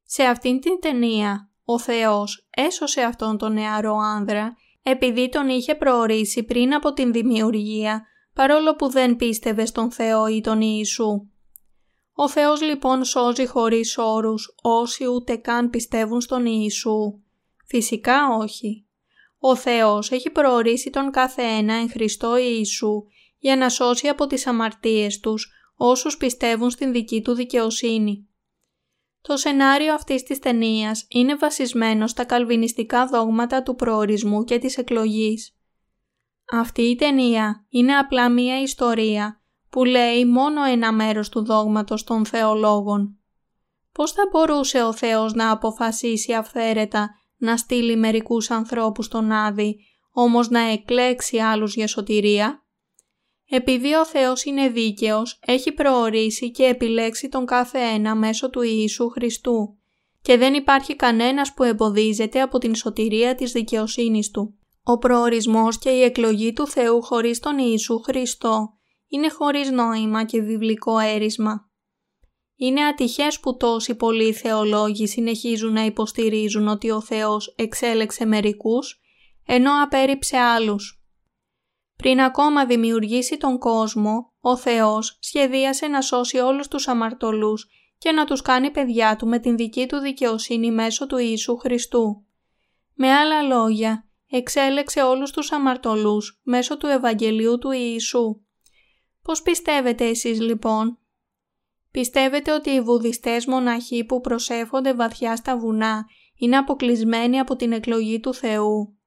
Σε 0.02 0.22
αυτήν 0.22 0.60
την 0.60 0.80
ταινία, 0.80 1.50
ο 1.64 1.78
Θεός 1.78 2.48
έσωσε 2.50 3.02
αυτόν 3.02 3.38
τον 3.38 3.52
νεαρό 3.52 3.96
άνδρα 3.96 4.56
επειδή 4.86 5.28
τον 5.28 5.48
είχε 5.48 5.74
προορίσει 5.74 6.42
πριν 6.42 6.74
από 6.74 6.92
την 6.92 7.12
δημιουργία, 7.12 8.06
παρόλο 8.34 8.76
που 8.76 8.88
δεν 8.88 9.16
πίστευε 9.16 9.66
στον 9.66 9.90
Θεό 9.90 10.26
ή 10.26 10.40
τον 10.40 10.60
Ιησού. 10.60 11.28
Ο 12.14 12.28
Θεός 12.28 12.62
λοιπόν 12.62 13.04
σώζει 13.04 13.46
χωρίς 13.46 13.98
όρους 13.98 14.54
όσοι 14.62 15.06
ούτε 15.06 15.36
καν 15.36 15.70
πιστεύουν 15.70 16.20
στον 16.20 16.46
Ιησού. 16.46 17.20
Φυσικά 17.66 18.18
όχι. 18.40 18.86
Ο 19.38 19.56
Θεός 19.56 20.10
έχει 20.10 20.30
προορίσει 20.30 20.90
τον 20.90 21.10
κάθε 21.10 21.42
ένα 21.42 21.74
εν 21.74 21.90
Χριστώ 21.90 22.36
Ιησού 22.36 23.04
για 23.38 23.56
να 23.56 23.68
σώσει 23.68 24.08
από 24.08 24.26
τις 24.26 24.46
αμαρτίες 24.46 25.20
τους 25.20 25.52
όσους 25.76 26.16
πιστεύουν 26.16 26.70
στην 26.70 26.92
δική 26.92 27.22
του 27.22 27.32
δικαιοσύνη. 27.34 28.28
Το 29.28 29.37
σενάριο 29.37 29.94
αυτής 29.94 30.22
της 30.22 30.38
ταινίας 30.38 31.06
είναι 31.08 31.37
βασισμένο 31.37 32.06
στα 32.06 32.24
καλβινιστικά 32.24 33.06
δόγματα 33.06 33.62
του 33.62 33.74
προορισμού 33.74 34.44
και 34.44 34.58
της 34.58 34.78
εκλογής. 34.78 35.56
Αυτή 36.52 36.82
η 36.82 36.94
ταινία 36.94 37.66
είναι 37.68 37.96
απλά 37.96 38.30
μία 38.30 38.60
ιστορία 38.60 39.42
που 39.70 39.84
λέει 39.84 40.24
μόνο 40.24 40.64
ένα 40.64 40.92
μέρος 40.92 41.28
του 41.28 41.44
δόγματος 41.44 42.04
των 42.04 42.26
θεολόγων. 42.26 43.18
Πώς 43.92 44.12
θα 44.12 44.22
μπορούσε 44.30 44.82
ο 44.82 44.92
Θεός 44.92 45.34
να 45.34 45.50
αποφασίσει 45.50 46.32
αυθαίρετα 46.32 47.10
να 47.37 47.56
στείλει 47.56 47.96
μερικούς 47.96 48.50
ανθρώπους 48.50 49.04
στον 49.04 49.32
Άδη, 49.32 49.76
όμως 50.12 50.48
να 50.48 50.60
εκλέξει 50.60 51.38
άλλους 51.38 51.74
για 51.74 51.87
σωτηρία; 51.87 52.63
Επειδή 53.48 53.94
ο 53.94 54.07
Θεός 54.07 54.44
είναι 54.44 54.68
δίκαιος, 54.68 55.38
έχει 55.46 55.72
προορίσει 55.72 56.50
και 56.50 56.64
επιλέξει 56.64 57.28
τον 57.28 57.46
κάθε 57.46 57.78
ένα 57.78 58.14
μέσω 58.14 58.50
του 58.50 58.62
Ιησού 58.62 59.09
Χριστού 59.09 59.78
και 60.24 60.37
δεν 60.37 60.54
υπάρχει 60.54 60.96
κανένας 60.96 61.54
που 61.54 61.62
εμποδίζεται 61.62 62.40
από 62.40 62.59
την 62.59 62.74
σωτηρία 62.74 63.35
της 63.35 63.52
δικαιοσύνης 63.52 64.30
Του. 64.30 64.59
Ο 64.83 64.98
προορισμός 64.98 65.78
και 65.78 65.90
η 65.90 66.02
εκλογή 66.02 66.52
του 66.52 66.66
Θεού 66.66 67.02
χωρίς 67.02 67.40
τον 67.40 67.59
Ιησού 67.59 67.98
Χριστό 67.98 68.72
είναι 69.09 69.28
χωρίς 69.28 69.70
νόημα 69.70 70.24
και 70.24 70.40
βιβλικό 70.40 70.98
έρισμα. 70.98 71.70
Είναι 72.57 72.85
ατυχές 72.85 73.40
που 73.40 73.57
τόσοι 73.57 73.94
πολλοί 73.94 74.33
θεολόγοι 74.33 75.07
συνεχίζουν 75.07 75.72
να 75.72 75.85
υποστηρίζουν 75.85 76.68
ότι 76.68 76.90
ο 76.90 77.00
Θεός 77.00 77.54
εξέλεξε 77.57 78.24
μερικούς, 78.24 79.00
ενώ 79.46 79.83
απέριψε 79.83 80.37
άλλους. 80.37 81.03
Πριν 81.96 82.20
ακόμα 82.20 82.66
δημιουργήσει 82.66 83.37
τον 83.37 83.59
κόσμο, 83.59 84.33
ο 84.40 84.57
Θεός 84.57 85.18
σχεδίασε 85.20 85.87
να 85.87 86.00
σώσει 86.00 86.38
όλους 86.38 86.68
τους 86.68 86.88
αμαρτωλούς 86.88 87.68
και 87.98 88.12
να 88.12 88.24
τους 88.24 88.42
κάνει 88.42 88.70
παιδιά 88.70 89.16
Του 89.16 89.26
με 89.26 89.38
την 89.38 89.57
δική 89.57 89.87
Του 89.87 89.98
δικαιοσύνη 89.98 90.70
μέσω 90.70 91.07
του 91.07 91.16
Ιησού 91.18 91.57
Χριστού. 91.57 92.24
Με 92.94 93.12
άλλα 93.12 93.42
λόγια, 93.42 94.09
εξέλεξε 94.30 95.02
όλους 95.02 95.30
τους 95.30 95.52
αμαρτωλούς 95.52 96.40
μέσω 96.44 96.76
του 96.76 96.87
Ευαγγελίου 96.87 97.59
του 97.59 97.70
Ιησού. 97.70 98.40
Πώς 99.22 99.42
πιστεύετε 99.42 100.04
εσείς 100.04 100.40
λοιπόν; 100.40 100.98
Πιστεύετε 101.90 102.52
ότι 102.52 102.70
οι 102.70 102.80
βουδιστές 102.80 103.46
μοναχοί 103.46 104.04
που 104.04 104.20
προσεύχονται 104.20 104.94
βαθιά 104.94 105.37
στα 105.37 105.59
βουνά 105.59 106.07
είναι 106.37 106.57
αποκλεισμένοι 106.57 107.38
από 107.38 107.57
την 107.57 107.72
εκλογή 107.72 108.20
του 108.20 108.35
Θεού; 108.35 108.98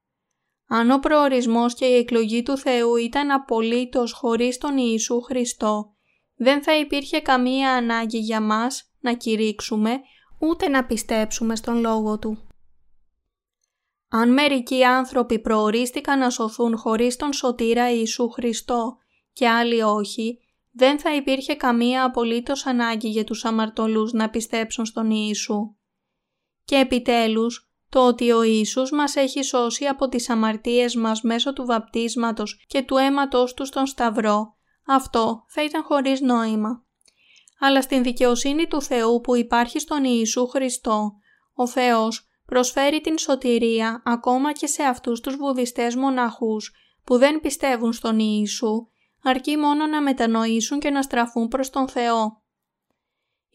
Αν 0.67 0.91
ο 0.91 0.99
προορισμός 0.99 1.73
και 1.73 1.85
η 1.85 1.95
εκλογή 1.95 2.43
του 2.43 2.57
Θεού 2.57 2.95
ήταν 2.95 3.31
απολύτως 3.31 4.11
χωρίς 4.11 4.57
τον 4.57 4.77
Ιησού 4.77 5.21
Χριστό, 5.21 5.95
δεν 6.35 6.63
θα 6.63 6.77
υπήρχε 6.77 7.19
καμία 7.19 7.73
ανάγκη 7.73 8.17
για 8.17 8.41
μας 8.41 8.91
να 8.99 9.13
κηρύξουμε 9.13 9.99
ούτε 10.39 10.67
να 10.67 10.85
πιστέψουμε 10.85 11.55
στον 11.55 11.79
Λόγο 11.79 12.19
Του. 12.19 12.47
Αν 14.09 14.33
μερικοί 14.33 14.83
άνθρωποι 14.83 15.39
προορίστηκαν 15.39 16.19
να 16.19 16.29
σωθούν 16.29 16.77
χωρίς 16.77 17.15
τον 17.15 17.33
σωτήρα 17.33 17.91
Ιησού 17.91 18.29
Χριστό 18.29 18.97
και 19.33 19.47
άλλοι 19.47 19.81
όχι, 19.81 20.39
δεν 20.71 20.99
θα 20.99 21.15
υπήρχε 21.15 21.55
καμία 21.55 22.03
απολύτως 22.03 22.65
ανάγκη 22.65 23.09
για 23.09 23.23
τους 23.23 23.45
αμαρτωλούς 23.45 24.11
να 24.11 24.29
πιστέψουν 24.29 24.85
στον 24.85 25.11
Ιησού. 25.11 25.75
Και 26.63 26.75
επιτέλους, 26.75 27.66
το 27.89 28.07
ότι 28.07 28.31
ο 28.31 28.43
Ιησούς 28.43 28.91
μας 28.91 29.15
έχει 29.15 29.43
σώσει 29.43 29.85
από 29.85 30.07
τις 30.07 30.29
αμαρτίες 30.29 30.95
μας 30.95 31.21
μέσω 31.21 31.53
του 31.53 31.65
βαπτίσματος 31.65 32.63
και 32.67 32.81
του 32.81 32.97
αίματος 32.97 33.53
του 33.53 33.65
στον 33.65 33.85
Σταυρό, 33.85 34.55
αυτό 34.87 35.43
θα 35.47 35.63
ήταν 35.63 35.83
χωρίς 35.83 36.21
νόημα. 36.21 36.85
Αλλά 37.59 37.81
στην 37.81 38.03
δικαιοσύνη 38.03 38.67
του 38.67 38.81
Θεού 38.81 39.21
που 39.21 39.35
υπάρχει 39.35 39.79
στον 39.79 40.03
Ιησού 40.03 40.47
Χριστό, 40.47 41.11
ο 41.53 41.67
Θεός 41.67 42.27
προσφέρει 42.45 43.01
την 43.01 43.17
σωτηρία 43.17 44.01
ακόμα 44.05 44.51
και 44.51 44.67
σε 44.67 44.83
αυτούς 44.83 45.19
τους 45.19 45.35
βουδιστές 45.35 45.95
μοναχούς 45.95 46.71
που 47.03 47.17
δεν 47.17 47.39
πιστεύουν 47.41 47.93
στον 47.93 48.19
Ιησού, 48.19 48.87
αρκεί 49.23 49.57
μόνο 49.57 49.87
να 49.87 50.01
μετανοήσουν 50.01 50.79
και 50.79 50.89
να 50.89 51.01
στραφούν 51.01 51.47
προς 51.47 51.69
τον 51.69 51.87
Θεό. 51.87 52.41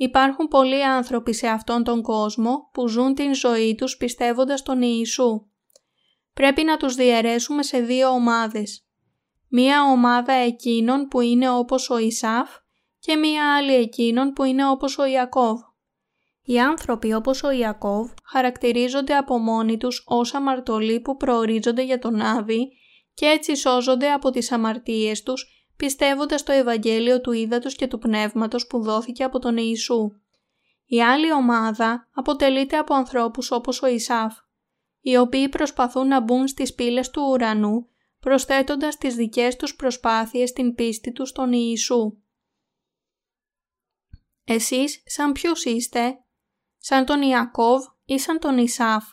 Υπάρχουν 0.03 0.49
πολλοί 0.49 0.85
άνθρωποι 0.85 1.35
σε 1.35 1.49
αυτόν 1.49 1.85
τον 1.85 2.03
κόσμο 2.03 2.71
που 2.73 2.89
ζουν 2.89 3.15
την 3.15 3.35
ζωή 3.35 3.75
τους 3.75 3.97
πιστεύοντας 3.97 4.63
τον 4.63 4.83
Ιησού. 4.83 5.47
Πρέπει 6.35 6.63
να 6.63 6.77
τους 6.77 6.95
διαιρέσουμε 6.95 7.63
σε 7.63 7.81
δύο 7.81 8.09
ομάδες. 8.09 8.87
Μία 9.49 9.83
ομάδα 9.83 10.33
εκείνων 10.33 11.09
που 11.09 11.21
είναι 11.21 11.51
όπως 11.51 11.91
ο 11.91 11.99
Ισάφ 11.99 12.51
και 12.99 13.17
μία 13.17 13.57
άλλη 13.57 13.75
εκείνων 13.75 14.33
που 14.33 14.45
είναι 14.45 14.69
όπως 14.69 14.99
ο 14.99 15.05
Ιακώβ. 15.05 15.61
Οι 16.43 16.61
άνθρωποι 16.61 17.13
όπως 17.13 17.43
ο 17.43 17.51
Ιακώβ 17.51 18.11
χαρακτηρίζονται 18.25 19.17
από 19.17 19.39
μόνοι 19.39 19.77
τους 19.77 20.05
ως 20.07 20.35
αμαρτωλοί 20.35 21.01
που 21.01 21.17
προορίζονται 21.17 21.83
για 21.83 21.99
τον 21.99 22.21
Άβη 22.21 22.69
και 23.15 23.27
έτσι 23.27 23.57
σώζονται 23.57 24.13
από 24.13 24.31
τις 24.31 24.53
αμαρτίες 24.53 25.23
τους 25.23 25.62
πιστεύοντας 25.87 26.43
το 26.43 26.53
Ευαγγέλιο 26.53 27.21
του 27.21 27.33
Ήδατος 27.33 27.75
και 27.77 27.87
του 27.87 27.99
Πνεύματος 27.99 28.67
που 28.67 28.83
δόθηκε 28.83 29.25
από 29.25 29.39
τον 29.39 29.57
Ιησού. 29.57 30.13
Η 30.87 31.03
άλλη 31.03 31.33
ομάδα 31.33 32.09
αποτελείται 32.13 32.79
από 32.79 32.95
ανθρώπους 32.95 33.51
όπως 33.51 33.83
ο 33.83 33.87
Ισάφ, 33.87 34.39
οι 35.01 35.17
οποίοι 35.17 35.49
προσπαθούν 35.49 36.07
να 36.07 36.21
μπουν 36.21 36.49
στις 36.49 36.75
πύλες 36.75 37.11
του 37.11 37.23
ουρανού 37.31 37.89
προσθέτοντας 38.21 38.97
τις 38.97 39.15
δικές 39.15 39.57
τους 39.57 39.77
προσπάθειες 39.77 40.49
στην 40.49 40.75
πίστη 40.75 41.13
τους 41.13 41.29
στον 41.29 41.53
Ιησού. 41.53 42.17
Εσείς 44.45 45.03
σαν 45.07 45.33
ποιους 45.33 45.65
είστε, 45.65 46.25
σαν 46.79 47.05
τον 47.05 47.23
Ιακώβ 47.23 47.85
ή 48.05 48.19
σαν 48.19 48.39
τον 48.39 48.59
Ισάφ; 48.59 49.05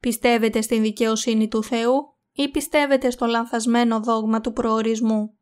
Πιστεύετε 0.00 0.60
στην 0.60 0.82
δικαιοσύνη 0.82 1.48
του 1.48 1.62
Θεού 1.62 2.14
ή 2.32 2.48
πιστεύετε 2.50 3.10
στο 3.10 3.26
λανθασμένο 3.26 4.00
δόγμα 4.00 4.40
του 4.40 4.52
προορισμού; 4.52 5.35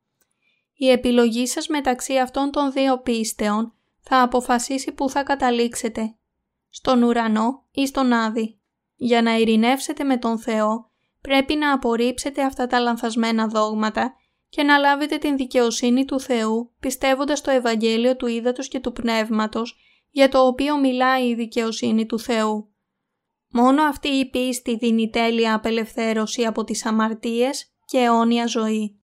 Η 0.74 0.90
επιλογή 0.90 1.46
σας 1.46 1.66
μεταξύ 1.68 2.18
αυτών 2.18 2.50
των 2.50 2.72
δύο 2.72 2.98
πίστεων 2.98 3.74
θα 4.00 4.22
αποφασίσει 4.22 4.92
που 4.92 5.08
θα 5.08 5.22
καταλήξετε, 5.22 6.16
στον 6.68 7.02
ουρανό 7.02 7.64
ή 7.70 7.86
στον 7.86 8.12
Άδη. 8.12 8.58
Για 8.94 9.22
να 9.22 9.36
ειρηνεύσετε 9.36 10.04
με 10.04 10.16
τον 10.16 10.38
Θεό, 10.38 10.90
πρέπει 11.20 11.54
να 11.54 11.72
απορρίψετε 11.72 12.42
αυτά 12.42 12.66
τα 12.66 12.78
λανθασμένα 12.78 13.46
δόγματα 13.46 14.14
και 14.48 14.62
να 14.62 14.76
λάβετε 14.78 15.16
την 15.16 15.36
δικαιοσύνη 15.36 16.04
του 16.04 16.20
Θεού 16.20 16.72
πιστεύοντας 16.80 17.40
το 17.40 17.50
Ευαγγέλιο 17.50 18.16
του 18.16 18.26
Ήδατος 18.26 18.68
και 18.68 18.80
του 18.80 18.92
Πνεύματος 18.92 19.76
για 20.10 20.28
το 20.28 20.46
οποίο 20.46 20.78
μιλάει 20.78 21.28
η 21.28 21.34
δικαιοσύνη 21.34 22.06
του 22.06 22.18
Θεού. 22.18 22.72
Μόνο 23.48 23.82
αυτή 23.82 24.08
η 24.08 24.30
πίστη 24.30 24.76
δίνει 24.76 25.10
τέλεια 25.10 25.54
απελευθέρωση 25.54 26.44
από 26.44 26.64
τις 26.64 26.86
αμαρτίες 26.86 27.74
και 27.84 27.98
αιώνια 27.98 28.46
ζωή. 28.46 29.03